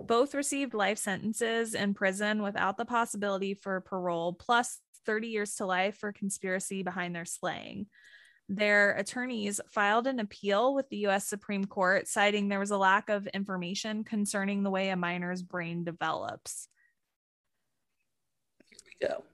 Both 0.00 0.34
received 0.34 0.74
life 0.74 0.98
sentences 0.98 1.74
in 1.74 1.94
prison 1.94 2.42
without 2.42 2.76
the 2.76 2.84
possibility 2.84 3.54
for 3.54 3.80
parole, 3.80 4.32
plus 4.32 4.80
30 5.06 5.28
years 5.28 5.54
to 5.56 5.66
life 5.66 5.96
for 5.96 6.12
conspiracy 6.12 6.82
behind 6.82 7.14
their 7.14 7.24
slaying. 7.24 7.86
Their 8.48 8.92
attorneys 8.92 9.60
filed 9.70 10.06
an 10.06 10.18
appeal 10.18 10.74
with 10.74 10.88
the 10.90 11.06
US 11.06 11.26
Supreme 11.26 11.64
Court, 11.64 12.06
citing 12.08 12.48
there 12.48 12.60
was 12.60 12.72
a 12.72 12.76
lack 12.76 13.08
of 13.08 13.26
information 13.28 14.04
concerning 14.04 14.62
the 14.62 14.70
way 14.70 14.90
a 14.90 14.96
minor's 14.96 15.42
brain 15.42 15.84
develops. 15.84 16.68
Here 18.68 18.78
we 19.00 19.08
go. 19.08 19.24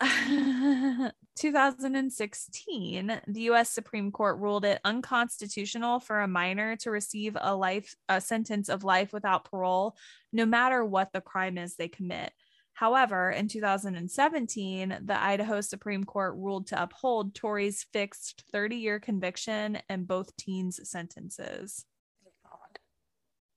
2016, 1.36 3.20
the 3.26 3.40
US 3.42 3.70
Supreme 3.70 4.12
Court 4.12 4.38
ruled 4.38 4.64
it 4.64 4.80
unconstitutional 4.84 6.00
for 6.00 6.20
a 6.20 6.28
minor 6.28 6.76
to 6.76 6.90
receive 6.90 7.36
a 7.40 7.54
life 7.54 7.96
a 8.08 8.20
sentence 8.20 8.68
of 8.68 8.84
life 8.84 9.12
without 9.12 9.44
parole 9.44 9.96
no 10.32 10.46
matter 10.46 10.84
what 10.84 11.12
the 11.12 11.20
crime 11.20 11.58
is 11.58 11.74
they 11.74 11.88
commit. 11.88 12.32
However, 12.74 13.30
in 13.30 13.48
2017, 13.48 14.98
the 15.04 15.20
Idaho 15.20 15.60
Supreme 15.60 16.04
Court 16.04 16.36
ruled 16.36 16.68
to 16.68 16.80
uphold 16.80 17.34
Torey's 17.34 17.84
fixed 17.92 18.44
30 18.52 18.76
year 18.76 19.00
conviction 19.00 19.78
and 19.88 20.06
both 20.06 20.36
teens' 20.36 20.88
sentences. 20.88 21.84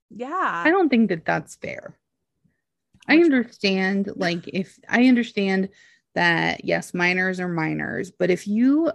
Yeah. 0.10 0.64
I 0.66 0.72
don't 0.72 0.90
think 0.90 1.10
that 1.10 1.24
that's 1.24 1.56
fair. 1.56 2.00
I 3.08 3.18
understand, 3.18 4.12
like, 4.16 4.48
if 4.48 4.78
I 4.90 5.06
understand 5.06 5.70
that, 6.16 6.66
yes, 6.66 6.94
minors 6.94 7.40
are 7.40 7.48
minors, 7.48 8.12
but 8.12 8.30
if 8.30 8.48
you 8.48 8.92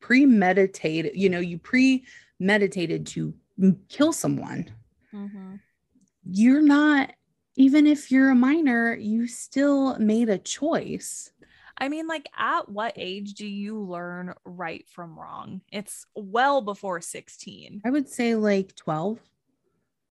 premeditate, 0.00 1.14
you 1.14 1.28
know, 1.28 1.40
you 1.40 1.58
premeditated 1.58 3.06
to 3.06 3.34
kill 3.88 4.12
someone, 4.12 4.70
mm-hmm. 5.12 5.54
you're 6.24 6.62
not 6.62 7.12
even 7.56 7.86
if 7.86 8.10
you're 8.10 8.30
a 8.30 8.34
minor, 8.34 8.94
you 8.94 9.28
still 9.28 9.98
made 9.98 10.28
a 10.28 10.38
choice. 10.38 11.30
I 11.78 11.88
mean, 11.88 12.06
like, 12.06 12.28
at 12.36 12.68
what 12.68 12.94
age 12.96 13.34
do 13.34 13.46
you 13.46 13.80
learn 13.80 14.34
right 14.44 14.86
from 14.88 15.18
wrong? 15.18 15.60
It's 15.72 16.06
well 16.14 16.62
before 16.62 17.00
16. 17.00 17.82
I 17.84 17.90
would 17.90 18.08
say 18.08 18.34
like 18.34 18.74
12, 18.76 19.18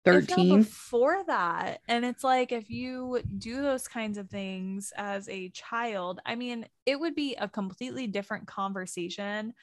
13. 0.04 0.58
Before 0.58 1.22
that. 1.26 1.80
And 1.88 2.04
it's 2.04 2.22
like, 2.22 2.52
if 2.52 2.68
you 2.70 3.22
do 3.38 3.62
those 3.62 3.88
kinds 3.88 4.18
of 4.18 4.28
things 4.28 4.92
as 4.96 5.28
a 5.28 5.48
child, 5.50 6.20
I 6.26 6.34
mean, 6.34 6.66
it 6.84 7.00
would 7.00 7.14
be 7.14 7.34
a 7.36 7.48
completely 7.48 8.06
different 8.06 8.46
conversation 8.46 9.54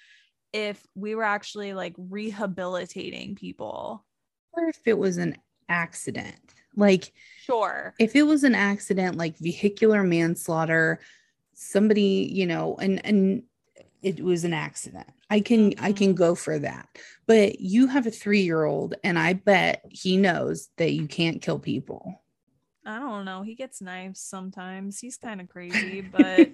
if 0.54 0.86
we 0.96 1.16
were 1.16 1.24
actually 1.24 1.74
like 1.74 1.94
rehabilitating 1.98 3.36
people. 3.36 4.06
Or 4.54 4.68
if 4.68 4.80
it 4.86 4.98
was 4.98 5.18
an 5.18 5.38
accident. 5.70 6.56
Like, 6.76 7.14
sure. 7.44 7.94
If 8.00 8.16
it 8.16 8.24
was 8.24 8.44
an 8.44 8.56
accident, 8.56 9.18
like 9.18 9.38
vehicular 9.38 10.04
manslaughter, 10.04 11.00
somebody, 11.54 12.30
you 12.32 12.46
know, 12.48 12.76
and, 12.78 13.06
and, 13.06 13.44
it 14.02 14.24
was 14.24 14.44
an 14.44 14.54
accident. 14.54 15.08
I 15.30 15.40
can 15.40 15.72
mm-hmm. 15.72 15.86
I 15.86 15.94
can 15.94 16.14
go 16.14 16.36
for 16.36 16.60
that. 16.60 16.88
But 17.28 17.60
you 17.60 17.88
have 17.88 18.08
a 18.08 18.12
3-year-old 18.12 18.96
and 19.04 19.18
I 19.18 19.34
bet 19.34 19.86
he 19.90 20.18
knows 20.18 20.70
that 20.78 20.92
you 20.92 21.08
can't 21.08 21.42
kill 21.42 21.60
people. 21.60 22.22
I 22.86 23.00
don't 23.00 23.26
know. 23.26 23.44
He 23.44 23.56
gets 23.56 23.82
knives 23.82 24.20
sometimes. 24.20 25.00
He's 25.00 25.18
kind 25.18 25.40
of 25.40 25.48
crazy, 25.48 26.02
but 26.12 26.50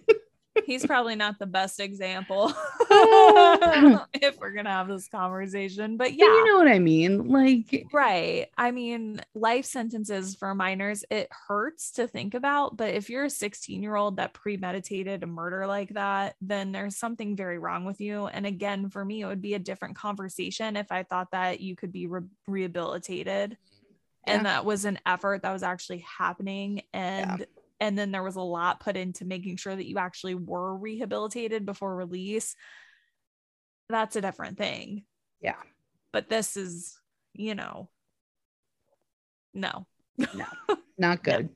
he's 0.65 0.85
probably 0.85 1.15
not 1.15 1.39
the 1.39 1.45
best 1.45 1.79
example 1.79 2.53
if 2.89 4.37
we're 4.39 4.51
gonna 4.51 4.69
have 4.69 4.87
this 4.87 5.07
conversation 5.07 5.97
but 5.97 6.13
yeah 6.13 6.25
you 6.25 6.45
know 6.45 6.57
what 6.57 6.67
i 6.67 6.79
mean 6.79 7.27
like 7.27 7.85
right. 7.93 8.47
I 8.57 8.71
mean 8.71 9.21
life 9.35 9.65
sentences 9.65 10.35
for 10.35 10.53
minors 10.55 11.03
it 11.09 11.29
hurts 11.47 11.91
to 11.93 12.07
think 12.07 12.33
about 12.33 12.77
but 12.77 12.93
if 12.93 13.09
you're 13.09 13.25
a 13.25 13.29
16 13.29 13.81
year 13.81 13.95
old 13.95 14.17
that 14.17 14.33
premeditated 14.33 15.23
a 15.23 15.27
murder 15.27 15.67
like 15.67 15.89
that 15.89 16.35
then 16.41 16.71
there's 16.71 16.97
something 16.97 17.35
very 17.35 17.59
wrong 17.59 17.85
with 17.85 18.01
you. 18.01 18.27
And 18.27 18.45
again 18.45 18.89
for 18.89 19.03
me 19.03 19.21
it 19.21 19.25
would 19.25 19.41
be 19.41 19.53
a 19.53 19.59
different 19.59 19.95
conversation 19.95 20.75
if 20.75 20.91
i 20.91 21.03
thought 21.03 21.31
that 21.31 21.59
you 21.59 21.75
could 21.75 21.91
be 21.91 22.07
re- 22.07 22.21
rehabilitated. 22.47 23.57
Yeah. 24.25 24.33
and 24.33 24.45
that 24.45 24.65
was 24.65 24.85
an 24.85 24.99
effort 25.05 25.43
that 25.43 25.53
was 25.53 25.63
actually 25.63 26.05
happening. 26.17 26.81
And 26.93 27.39
yeah 27.39 27.45
and 27.79 27.97
then 27.97 28.11
there 28.11 28.23
was 28.23 28.35
a 28.35 28.41
lot 28.41 28.79
put 28.79 28.97
into 28.97 29.25
making 29.25 29.57
sure 29.57 29.75
that 29.75 29.87
you 29.87 29.97
actually 29.97 30.35
were 30.35 30.75
rehabilitated 30.75 31.65
before 31.65 31.95
release 31.95 32.55
that's 33.89 34.15
a 34.15 34.21
different 34.21 34.57
thing 34.57 35.03
yeah 35.41 35.61
but 36.11 36.29
this 36.29 36.57
is 36.57 36.99
you 37.33 37.55
know 37.55 37.89
no 39.53 39.85
no 40.17 40.45
not 40.97 41.23
good 41.23 41.45
no. 41.45 41.49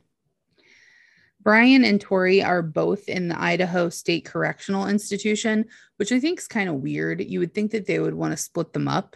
Brian 1.43 1.84
and 1.84 1.99
Torey 1.99 2.45
are 2.45 2.62
both 2.62 3.10
in 3.10 3.27
the 3.27 3.41
Idaho 3.41 3.89
State 3.89 4.25
Correctional 4.25 4.88
Institution, 4.88 5.65
which 5.97 6.12
I 6.12 6.19
think 6.19 6.39
is 6.39 6.47
kind 6.47 6.69
of 6.69 6.75
weird. 6.75 7.19
You 7.21 7.39
would 7.39 7.53
think 7.53 7.71
that 7.71 7.88
they 7.88 7.99
would 7.99 8.13
want 8.13 8.31
to 8.31 8.38
split 8.38 8.73
them 8.73 8.88
up. 8.88 9.15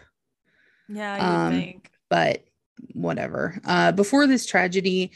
Yeah, 0.88 1.14
I 1.14 1.46
um, 1.46 1.52
think. 1.52 1.90
But 2.08 2.44
whatever. 2.92 3.60
Uh, 3.64 3.92
before 3.92 4.26
this 4.26 4.46
tragedy, 4.46 5.12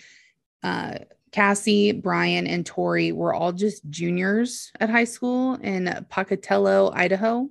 uh, 0.63 0.99
Cassie, 1.33 1.93
Brian, 1.93 2.47
and 2.47 2.65
Torey 2.65 3.13
were 3.13 3.35
all 3.35 3.53
just 3.53 3.89
juniors 3.89 4.73
at 4.81 4.91
high 4.91 5.05
school 5.05 5.55
in 5.55 6.07
Pocatello, 6.09 6.91
Idaho. 6.93 7.49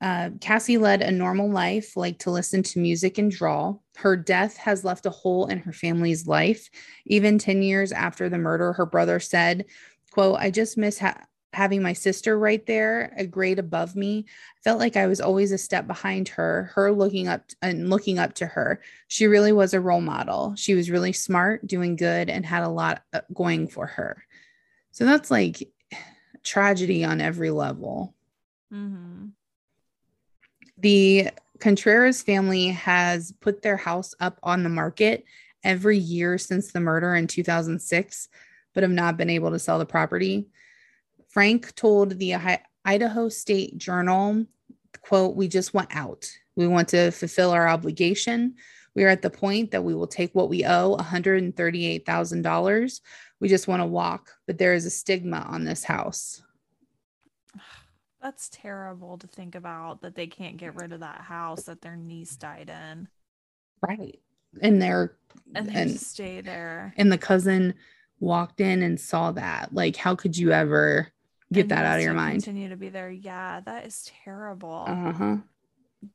Uh, 0.00 0.30
Cassie 0.40 0.76
led 0.76 1.00
a 1.00 1.10
normal 1.10 1.50
life, 1.50 1.96
like 1.96 2.18
to 2.18 2.30
listen 2.30 2.62
to 2.62 2.78
music 2.78 3.16
and 3.16 3.30
draw. 3.30 3.76
Her 3.96 4.14
death 4.16 4.56
has 4.58 4.84
left 4.84 5.06
a 5.06 5.10
hole 5.10 5.46
in 5.46 5.58
her 5.58 5.72
family's 5.72 6.26
life. 6.26 6.68
Even 7.06 7.38
10 7.38 7.62
years 7.62 7.92
after 7.92 8.28
the 8.28 8.36
murder, 8.36 8.74
her 8.74 8.84
brother 8.84 9.18
said, 9.18 9.64
quote, 10.10 10.36
I 10.38 10.50
just 10.50 10.76
miss 10.76 10.98
ha- 10.98 11.24
having 11.56 11.82
my 11.82 11.94
sister 11.94 12.38
right 12.38 12.66
there, 12.66 13.14
a 13.16 13.26
grade 13.26 13.58
above 13.58 13.96
me. 13.96 14.26
I 14.28 14.60
felt 14.62 14.78
like 14.78 14.94
I 14.94 15.06
was 15.06 15.22
always 15.22 15.52
a 15.52 15.58
step 15.58 15.86
behind 15.86 16.28
her, 16.28 16.70
her 16.74 16.92
looking 16.92 17.28
up 17.28 17.44
and 17.62 17.88
looking 17.88 18.18
up 18.18 18.34
to 18.34 18.46
her. 18.46 18.82
She 19.08 19.26
really 19.26 19.52
was 19.52 19.72
a 19.72 19.80
role 19.80 20.02
model. 20.02 20.54
She 20.56 20.74
was 20.74 20.90
really 20.90 21.14
smart, 21.14 21.66
doing 21.66 21.96
good, 21.96 22.28
and 22.28 22.44
had 22.44 22.62
a 22.62 22.68
lot 22.68 23.02
uh, 23.14 23.22
going 23.32 23.68
for 23.68 23.86
her. 23.86 24.22
So 24.90 25.06
that's 25.06 25.30
like 25.30 25.66
tragedy 26.44 27.04
on 27.04 27.22
every 27.22 27.50
level. 27.50 28.14
Mm-hmm. 28.70 29.28
The 30.76 31.30
Contreras 31.58 32.20
family 32.20 32.68
has 32.68 33.32
put 33.40 33.62
their 33.62 33.78
house 33.78 34.14
up 34.20 34.38
on 34.42 34.62
the 34.62 34.68
market 34.68 35.24
every 35.64 35.96
year 35.96 36.36
since 36.36 36.70
the 36.70 36.80
murder 36.80 37.14
in 37.14 37.26
2006, 37.26 38.28
but 38.74 38.82
have 38.82 38.92
not 38.92 39.16
been 39.16 39.30
able 39.30 39.52
to 39.52 39.58
sell 39.58 39.78
the 39.78 39.86
property. 39.86 40.48
Frank 41.36 41.74
told 41.74 42.18
the 42.18 42.34
Idaho 42.86 43.28
State 43.28 43.76
Journal, 43.76 44.46
quote, 45.02 45.36
we 45.36 45.48
just 45.48 45.74
want 45.74 45.94
out. 45.94 46.26
We 46.54 46.66
want 46.66 46.88
to 46.88 47.10
fulfill 47.10 47.50
our 47.50 47.68
obligation. 47.68 48.54
We 48.94 49.04
are 49.04 49.08
at 49.08 49.20
the 49.20 49.28
point 49.28 49.70
that 49.72 49.84
we 49.84 49.94
will 49.94 50.06
take 50.06 50.34
what 50.34 50.48
we 50.48 50.64
owe, 50.64 50.96
$138,000. 50.96 53.00
We 53.38 53.48
just 53.48 53.68
want 53.68 53.82
to 53.82 53.86
walk, 53.86 54.30
but 54.46 54.56
there 54.56 54.72
is 54.72 54.86
a 54.86 54.90
stigma 54.90 55.40
on 55.40 55.64
this 55.64 55.84
house. 55.84 56.40
That's 58.22 58.48
terrible 58.48 59.18
to 59.18 59.26
think 59.26 59.54
about 59.54 60.00
that 60.00 60.14
they 60.14 60.28
can't 60.28 60.56
get 60.56 60.74
rid 60.74 60.94
of 60.94 61.00
that 61.00 61.20
house 61.20 61.64
that 61.64 61.82
their 61.82 61.96
niece 61.96 62.36
died 62.36 62.70
in. 62.70 63.08
Right. 63.86 64.20
And 64.62 64.80
they're 64.80 65.18
and 65.54 65.68
they 65.68 65.82
and, 65.82 66.00
stay 66.00 66.40
there. 66.40 66.94
And 66.96 67.12
the 67.12 67.18
cousin 67.18 67.74
walked 68.20 68.62
in 68.62 68.82
and 68.82 68.98
saw 68.98 69.32
that. 69.32 69.74
Like, 69.74 69.96
how 69.96 70.14
could 70.14 70.38
you 70.38 70.52
ever 70.52 71.12
get 71.52 71.68
that 71.68 71.84
out 71.84 71.98
of 71.98 72.04
your 72.04 72.14
mind? 72.14 72.42
Continue 72.42 72.68
to 72.68 72.76
be 72.76 72.88
there. 72.88 73.10
Yeah, 73.10 73.60
that 73.64 73.86
is 73.86 74.10
terrible. 74.24 74.84
Uh-huh. 74.88 75.36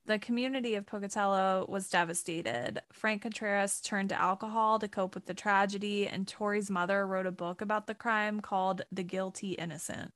The 0.06 0.20
community 0.20 0.76
of 0.76 0.86
Pocatello 0.86 1.66
was 1.68 1.90
devastated. 1.90 2.82
Frank 2.94 3.24
Contreras 3.24 3.82
turned 3.82 4.10
to 4.10 4.22
alcohol 4.22 4.80
to 4.80 4.88
cope 4.88 5.16
with 5.16 5.26
the 5.26 5.34
tragedy, 5.34 6.08
and 6.08 6.28
Torey's 6.28 6.70
mother 6.70 7.06
wrote 7.06 7.26
a 7.26 7.32
book 7.32 7.62
about 7.62 7.88
the 7.88 7.96
crime 7.96 8.40
called 8.40 8.84
The 8.92 9.04
Guilty 9.04 9.52
Innocent. 9.54 10.14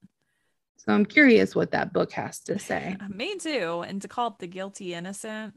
So 0.78 0.94
I'm 0.94 1.06
curious 1.06 1.56
what 1.56 1.72
that 1.72 1.94
book 1.94 2.12
has 2.12 2.40
to 2.42 2.60
say. 2.60 2.96
Me 3.10 3.38
too. 3.38 3.84
And 3.88 4.02
to 4.02 4.08
call 4.08 4.30
it 4.30 4.40
the 4.40 4.48
guilty 4.48 4.94
innocent. 4.94 5.54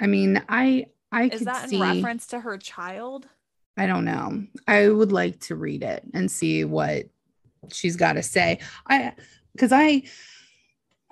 I 0.00 0.06
mean, 0.06 0.42
I 0.48 0.86
I 1.12 1.24
is 1.24 1.42
that 1.42 1.72
in 1.72 1.80
reference 1.80 2.26
to 2.28 2.40
her 2.40 2.56
child? 2.56 3.28
I 3.76 3.86
don't 3.86 4.04
know. 4.04 4.44
I 4.66 4.88
would 4.88 5.12
like 5.12 5.40
to 5.40 5.56
read 5.56 5.82
it 5.82 6.04
and 6.14 6.30
see 6.30 6.64
what 6.64 7.06
she's 7.72 7.96
got 7.96 8.14
to 8.14 8.22
say. 8.22 8.60
I 8.86 9.12
because 9.52 9.72
I 9.72 10.02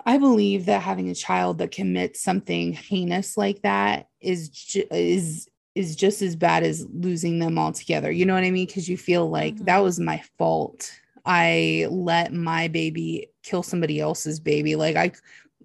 I 0.05 0.17
believe 0.17 0.65
that 0.65 0.81
having 0.81 1.09
a 1.09 1.15
child 1.15 1.57
that 1.57 1.71
commits 1.71 2.21
something 2.21 2.73
heinous 2.73 3.37
like 3.37 3.61
that 3.63 4.09
is 4.21 4.49
ju- 4.49 4.87
is 4.91 5.49
is 5.73 5.95
just 5.95 6.21
as 6.21 6.35
bad 6.35 6.63
as 6.63 6.87
losing 6.93 7.39
them 7.39 7.59
altogether. 7.59 8.11
You 8.11 8.25
know 8.25 8.33
what 8.33 8.43
I 8.43 8.51
mean? 8.51 8.65
Because 8.65 8.87
you 8.87 8.97
feel 8.97 9.29
like 9.29 9.55
mm-hmm. 9.55 9.65
that 9.65 9.83
was 9.83 9.99
my 9.99 10.21
fault 10.37 10.91
I 11.25 11.87
let 11.89 12.33
my 12.33 12.67
baby 12.67 13.31
kill 13.43 13.63
somebody 13.63 13.99
else's 13.99 14.39
baby. 14.39 14.75
Like 14.75 14.95
I 14.95 15.11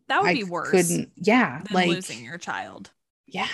that 0.09 0.23
would 0.23 0.31
I 0.31 0.35
be 0.35 0.45
worse. 0.45 0.71
Couldn't 0.71 1.13
yeah, 1.17 1.63
like 1.71 1.89
losing 1.89 2.25
your 2.25 2.39
child. 2.39 2.91
Yeah. 3.27 3.47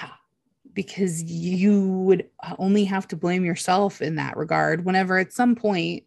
Because 0.72 1.22
you 1.22 1.88
would 1.88 2.28
only 2.58 2.84
have 2.84 3.08
to 3.08 3.16
blame 3.16 3.44
yourself 3.44 4.02
in 4.02 4.16
that 4.16 4.36
regard 4.36 4.84
whenever 4.84 5.18
at 5.18 5.32
some 5.32 5.54
point 5.54 6.04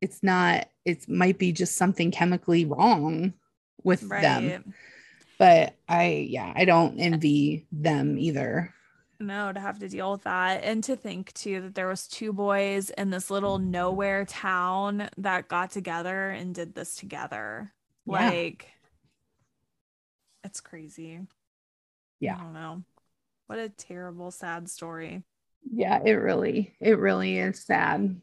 it's 0.00 0.22
not 0.22 0.68
it 0.84 1.08
might 1.08 1.38
be 1.38 1.52
just 1.52 1.76
something 1.76 2.10
chemically 2.10 2.64
wrong 2.64 3.34
with 3.82 4.02
right. 4.04 4.22
them. 4.22 4.74
But 5.38 5.74
I 5.88 6.26
yeah, 6.28 6.52
I 6.54 6.64
don't 6.64 6.98
envy 6.98 7.66
them 7.72 8.18
either. 8.18 8.74
No 9.18 9.52
to 9.52 9.60
have 9.60 9.78
to 9.80 9.88
deal 9.88 10.12
with 10.12 10.22
that. 10.22 10.64
And 10.64 10.82
to 10.84 10.96
think 10.96 11.32
too 11.34 11.60
that 11.62 11.74
there 11.74 11.88
was 11.88 12.08
two 12.08 12.32
boys 12.32 12.90
in 12.90 13.10
this 13.10 13.30
little 13.30 13.58
nowhere 13.58 14.24
town 14.24 15.10
that 15.18 15.48
got 15.48 15.70
together 15.70 16.30
and 16.30 16.54
did 16.54 16.74
this 16.74 16.96
together. 16.96 17.72
Yeah. 18.06 18.30
like 18.30 18.66
it's 20.42 20.60
crazy. 20.60 21.20
Yeah. 22.18 22.36
i 22.36 22.38
don't 22.38 22.54
know. 22.54 22.82
What 23.46 23.58
a 23.58 23.68
terrible 23.68 24.30
sad 24.30 24.68
story. 24.68 25.22
Yeah 25.70 26.00
it 26.02 26.12
really 26.12 26.74
it 26.80 26.98
really 26.98 27.38
is 27.38 27.62
sad 27.62 28.20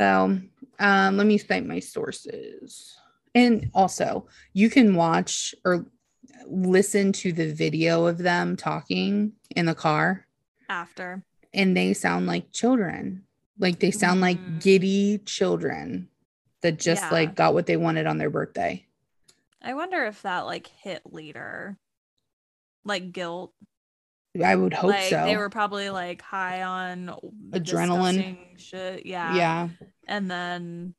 so 0.00 0.40
um 0.78 1.16
let 1.18 1.26
me 1.26 1.36
cite 1.36 1.66
my 1.66 1.78
sources. 1.78 2.96
And 3.34 3.70
also 3.74 4.26
you 4.54 4.70
can 4.70 4.94
watch 4.94 5.54
or 5.64 5.86
listen 6.46 7.12
to 7.12 7.32
the 7.32 7.52
video 7.52 8.06
of 8.06 8.18
them 8.18 8.56
talking 8.56 9.32
in 9.54 9.66
the 9.66 9.74
car. 9.74 10.26
After. 10.68 11.22
And 11.52 11.76
they 11.76 11.92
sound 11.92 12.26
like 12.26 12.50
children. 12.50 13.24
Like 13.58 13.78
they 13.78 13.90
sound 13.90 14.18
mm. 14.18 14.22
like 14.22 14.60
giddy 14.60 15.18
children 15.18 16.08
that 16.62 16.78
just 16.78 17.02
yeah. 17.04 17.10
like 17.10 17.34
got 17.34 17.52
what 17.52 17.66
they 17.66 17.76
wanted 17.76 18.06
on 18.06 18.16
their 18.16 18.30
birthday. 18.30 18.86
I 19.62 19.74
wonder 19.74 20.06
if 20.06 20.22
that 20.22 20.46
like 20.46 20.68
hit 20.68 21.02
later. 21.04 21.76
Like 22.84 23.12
guilt 23.12 23.52
i 24.44 24.54
would 24.54 24.72
hope 24.72 24.90
like, 24.90 25.10
so 25.10 25.24
they 25.24 25.36
were 25.36 25.50
probably 25.50 25.90
like 25.90 26.22
high 26.22 26.62
on 26.62 27.14
adrenaline 27.50 28.36
shit 28.56 29.04
yeah 29.06 29.34
yeah 29.34 29.68
and 30.06 30.30
then 30.30 30.94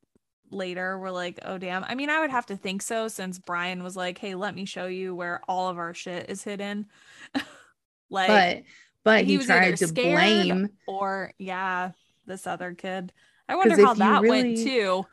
later 0.52 1.00
we're 1.00 1.12
like, 1.12 1.40
oh 1.46 1.58
damn. 1.58 1.84
I 1.84 1.96
mean, 1.96 2.10
I 2.10 2.20
would 2.20 2.30
have 2.30 2.46
to 2.48 2.58
think 2.58 2.82
so 2.82 3.08
since 3.08 3.40
Brian 3.40 3.84
was 3.84 3.96
like, 3.96 4.18
hey, 4.18 4.36
let 4.36 4.56
me 4.56 4.66
show 4.66 4.88
you 4.88 5.16
where 5.16 5.42
all 5.48 5.70
of 5.70 5.78
our 5.78 5.94
shit 5.94 6.30
is 6.30 6.44
hidden. 6.44 6.88
like 8.10 8.28
but 8.28 8.64
but 9.04 9.26
he, 9.26 9.38
he 9.38 9.46
tried 9.46 9.78
to 9.78 9.92
blame 9.92 10.70
or 10.88 11.34
yeah, 11.38 11.92
this 12.26 12.46
other 12.46 12.74
kid. 12.74 13.14
I 13.48 13.56
wonder 13.56 13.84
how 13.84 13.94
that 13.96 14.22
really, 14.22 14.44
went 14.44 14.58
too. 14.58 15.06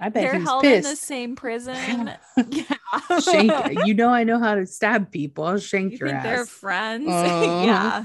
I 0.00 0.10
bet 0.10 0.22
they're 0.22 0.40
held 0.40 0.62
pissed. 0.62 0.86
in 0.86 0.90
the 0.92 0.96
same 0.96 1.36
prison. 1.36 2.10
yeah. 2.50 3.18
shank, 3.20 3.86
you 3.86 3.94
know 3.94 4.10
I 4.10 4.24
know 4.24 4.38
how 4.38 4.54
to 4.54 4.66
stab 4.66 5.10
people. 5.10 5.44
I'll 5.44 5.58
shank 5.58 5.92
you 5.92 5.98
your 5.98 6.08
think 6.08 6.18
ass. 6.18 6.24
They're 6.24 6.46
friends. 6.46 7.06
Uh, 7.16 7.62
yeah. 7.64 8.04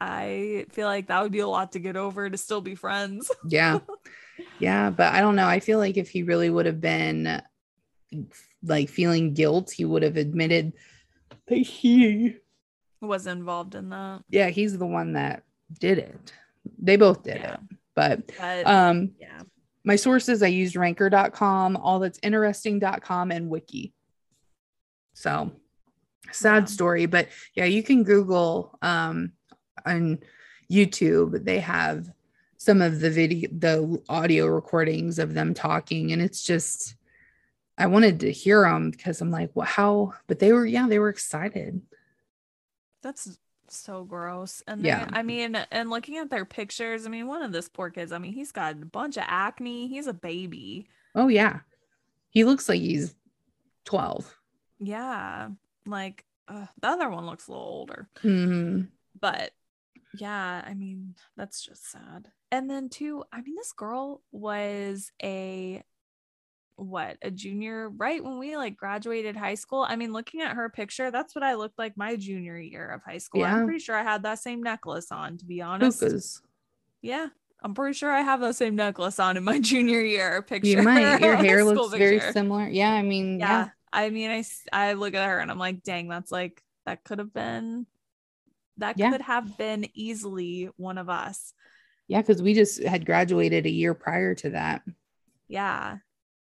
I 0.00 0.66
feel 0.70 0.86
like 0.86 1.08
that 1.08 1.22
would 1.22 1.32
be 1.32 1.40
a 1.40 1.48
lot 1.48 1.72
to 1.72 1.80
get 1.80 1.96
over 1.96 2.28
to 2.30 2.36
still 2.36 2.60
be 2.60 2.74
friends. 2.74 3.30
yeah. 3.44 3.80
Yeah, 4.60 4.90
but 4.90 5.12
I 5.12 5.20
don't 5.20 5.34
know. 5.34 5.46
I 5.46 5.58
feel 5.58 5.78
like 5.78 5.96
if 5.96 6.08
he 6.08 6.22
really 6.22 6.50
would 6.50 6.66
have 6.66 6.80
been 6.80 7.42
like 8.62 8.88
feeling 8.88 9.34
guilt, 9.34 9.72
he 9.72 9.84
would 9.84 10.02
have 10.02 10.16
admitted 10.16 10.72
that 11.48 11.56
he 11.56 12.36
was 13.00 13.26
involved 13.26 13.74
in 13.74 13.90
that. 13.90 14.22
Yeah, 14.30 14.50
he's 14.50 14.78
the 14.78 14.86
one 14.86 15.14
that 15.14 15.42
did 15.80 15.98
it. 15.98 16.32
They 16.78 16.96
both 16.96 17.24
did 17.24 17.38
yeah. 17.38 17.54
it. 17.54 17.60
But, 17.94 18.30
but 18.38 18.66
um 18.66 19.12
yeah. 19.20 19.42
My 19.84 19.96
sources 19.96 20.42
I 20.42 20.48
used 20.48 20.76
ranker.com, 20.76 21.76
all 21.76 21.98
that's 21.98 22.18
interesting.com 22.22 23.30
and 23.30 23.48
wiki. 23.48 23.92
So 25.14 25.52
sad 26.32 26.62
yeah. 26.62 26.66
story, 26.66 27.06
but 27.06 27.28
yeah, 27.54 27.64
you 27.64 27.82
can 27.82 28.04
Google 28.04 28.78
um 28.82 29.32
on 29.86 30.18
YouTube. 30.70 31.44
They 31.44 31.60
have 31.60 32.08
some 32.58 32.82
of 32.82 33.00
the 33.00 33.08
video 33.08 33.48
the 33.52 34.02
audio 34.08 34.46
recordings 34.46 35.18
of 35.18 35.32
them 35.32 35.54
talking 35.54 36.12
and 36.12 36.20
it's 36.20 36.42
just 36.42 36.96
i 37.78 37.86
wanted 37.86 38.20
to 38.20 38.32
hear 38.32 38.62
them 38.62 38.90
because 38.90 39.20
i'm 39.20 39.30
like 39.30 39.50
well 39.54 39.66
how 39.66 40.12
but 40.26 40.40
they 40.40 40.52
were 40.52 40.66
yeah 40.66 40.86
they 40.88 40.98
were 40.98 41.08
excited 41.08 41.80
that's 43.02 43.38
so 43.76 44.04
gross. 44.04 44.62
And 44.66 44.84
yeah. 44.84 45.08
I 45.12 45.22
mean 45.22 45.54
and 45.54 45.90
looking 45.90 46.16
at 46.18 46.30
their 46.30 46.44
pictures 46.44 47.06
i 47.06 47.08
mean 47.08 47.26
one 47.26 47.42
of 47.42 47.52
this 47.52 47.68
poor 47.68 47.90
kids 47.90 48.12
i 48.12 48.18
mean 48.18 48.32
he's 48.32 48.52
got 48.52 48.72
a 48.72 48.86
bunch 48.86 49.16
of 49.16 49.24
acne. 49.26 49.88
He's 49.88 50.06
a 50.06 50.12
baby. 50.12 50.88
Oh 51.14 51.28
yeah. 51.28 51.60
He 52.30 52.44
looks 52.44 52.68
like 52.68 52.80
he's 52.80 53.14
12 53.84 54.34
yeah. 54.80 55.48
Like 55.86 56.24
uh, 56.46 56.66
the 56.80 56.88
other 56.88 57.10
one 57.10 57.26
looks 57.26 57.48
a 57.48 57.52
little 57.52 57.66
older. 57.66 58.08
Mm-hmm. 58.22 58.82
but 59.20 59.52
yeah 60.18 60.64
i 60.66 60.72
mean 60.72 61.14
that's 61.36 61.60
just 61.64 61.90
sad. 61.90 62.28
And 62.50 62.70
then 62.70 62.88
too 62.88 63.24
i 63.32 63.42
mean 63.42 63.54
this 63.56 63.72
girl 63.72 64.22
was 64.32 65.12
a 65.22 65.82
what 66.78 67.16
a 67.22 67.30
junior 67.30 67.88
right 67.90 68.22
when 68.22 68.38
we 68.38 68.56
like 68.56 68.76
graduated 68.76 69.36
high 69.36 69.54
school 69.54 69.84
i 69.88 69.96
mean 69.96 70.12
looking 70.12 70.40
at 70.40 70.54
her 70.54 70.68
picture 70.68 71.10
that's 71.10 71.34
what 71.34 71.42
i 71.42 71.54
looked 71.54 71.78
like 71.78 71.96
my 71.96 72.14
junior 72.16 72.58
year 72.58 72.88
of 72.90 73.02
high 73.02 73.18
school 73.18 73.40
yeah. 73.40 73.56
i'm 73.56 73.64
pretty 73.64 73.80
sure 73.80 73.96
i 73.96 74.02
had 74.02 74.22
that 74.22 74.38
same 74.38 74.62
necklace 74.62 75.10
on 75.10 75.36
to 75.36 75.44
be 75.44 75.62
oh, 75.62 75.66
honest 75.68 76.00
Hookahs. 76.00 76.40
yeah 77.02 77.28
i'm 77.62 77.74
pretty 77.74 77.94
sure 77.94 78.12
i 78.12 78.20
have 78.20 78.40
the 78.40 78.52
same 78.52 78.76
necklace 78.76 79.18
on 79.18 79.36
in 79.36 79.44
my 79.44 79.58
junior 79.60 80.00
year 80.00 80.40
picture 80.42 80.70
you 80.70 80.82
might 80.82 81.20
your 81.20 81.36
hair 81.36 81.64
looks 81.64 81.94
very 81.94 82.20
similar 82.32 82.68
yeah 82.68 82.92
i 82.92 83.02
mean 83.02 83.40
yeah. 83.40 83.64
yeah. 83.64 83.68
I 83.92 84.10
mean, 84.10 84.30
I 84.30 84.44
I 84.72 84.92
look 84.94 85.14
at 85.14 85.26
her 85.26 85.38
and 85.38 85.50
I'm 85.50 85.58
like, 85.58 85.82
dang, 85.82 86.08
that's 86.08 86.32
like 86.32 86.62
that 86.86 87.04
could 87.04 87.18
have 87.18 87.32
been 87.32 87.86
that 88.78 88.98
Yeah. 88.98 89.10
could 89.10 89.22
have 89.22 89.58
been 89.58 89.86
easily 89.94 90.68
one 90.76 90.98
of 90.98 91.08
us. 91.08 91.52
Yeah, 92.06 92.20
because 92.20 92.40
we 92.40 92.54
just 92.54 92.82
had 92.82 93.04
graduated 93.04 93.66
a 93.66 93.70
year 93.70 93.94
prior 93.94 94.34
to 94.36 94.50
that. 94.50 94.82
Yeah. 95.48 95.98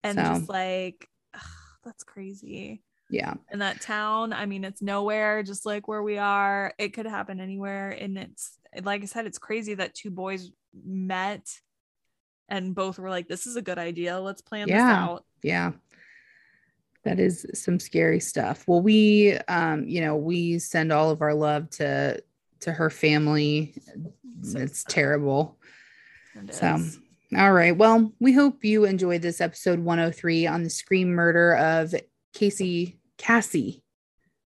And 0.03 0.17
So- 0.17 0.25
just 0.25 0.49
like 0.49 1.09
ugh, 1.35 1.41
that's 1.85 2.05
crazy. 2.05 2.83
Yeah. 3.13 3.35
And 3.51 3.61
that 3.61 3.81
town, 3.81 4.33
I 4.33 4.47
mean, 4.47 4.63
it's 4.65 4.81
nowhere, 4.81 5.43
just 5.43 5.67
like 5.67 5.89
where 5.89 6.03
we 6.03 6.17
are. 6.19 6.73
It 6.79 6.91
could 6.91 7.07
happen 7.07 7.41
anywhere. 7.41 7.91
And 7.91 8.17
it's 8.17 8.57
like 8.85 9.03
I 9.03 9.07
said, 9.07 9.27
it's 9.27 9.39
crazy 9.39 9.75
that 9.75 9.95
two 9.95 10.11
boys 10.13 10.53
met 10.85 11.45
and 12.49 12.73
both 12.75 12.99
were 13.01 13.11
like, 13.11 13.27
This 13.29 13.47
is 13.47 13.57
a 13.57 13.63
good 13.63 13.79
idea. 13.79 14.21
Let's 14.21 14.43
plan 14.43 14.69
this 14.69 14.75
Yeah. 14.77 15.05
out. 15.05 15.25
Yeah. 15.43 15.73
That 17.03 17.19
is 17.19 17.47
some 17.55 17.81
scary 17.81 18.21
stuff. 18.21 18.69
Well, 18.69 18.83
we 18.83 19.33
um, 19.49 19.89
you 19.89 20.03
know, 20.03 20.17
we 20.17 20.59
send 20.59 20.93
all 20.93 21.11
of 21.11 21.23
our 21.23 21.35
love 21.35 21.69
to 21.71 22.23
to 22.61 22.73
her 22.73 22.91
family. 22.91 23.75
So 24.43 24.59
it's 24.59 24.85
terrible. 24.85 25.59
It 26.35 26.55
So, 26.55 26.75
is. 26.77 26.99
All 27.37 27.53
right. 27.53 27.77
Well, 27.77 28.13
we 28.19 28.33
hope 28.33 28.65
you 28.65 28.85
enjoyed 28.85 29.23
this 29.23 29.41
episode 29.41 29.79
103 29.79 30.47
on 30.47 30.65
the 30.65 30.71
scream 30.71 31.11
murder 31.11 31.55
of 31.55 31.95
Casey 32.35 32.99
Cassie. 33.19 33.85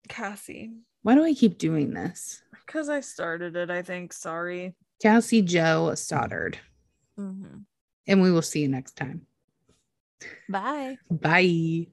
Cassie. 0.09 0.73
Why 1.03 1.15
do 1.15 1.25
I 1.25 1.33
keep 1.35 1.57
doing 1.59 1.95
this? 1.95 2.43
Because 2.67 2.89
I 2.89 3.01
started 3.01 3.57
it, 3.57 3.71
I 3.71 3.83
think. 3.83 4.13
Sorry. 4.13 4.75
Cassie 5.01 5.43
Jo 5.43 5.95
Stoddart. 5.95 6.59
Mhm. 7.19 7.65
And 8.07 8.21
we 8.23 8.31
will 8.31 8.43
see 8.43 8.61
you 8.61 8.69
next 8.69 8.97
time. 8.97 9.27
Bye. 10.49 10.99
Bye. 11.11 11.87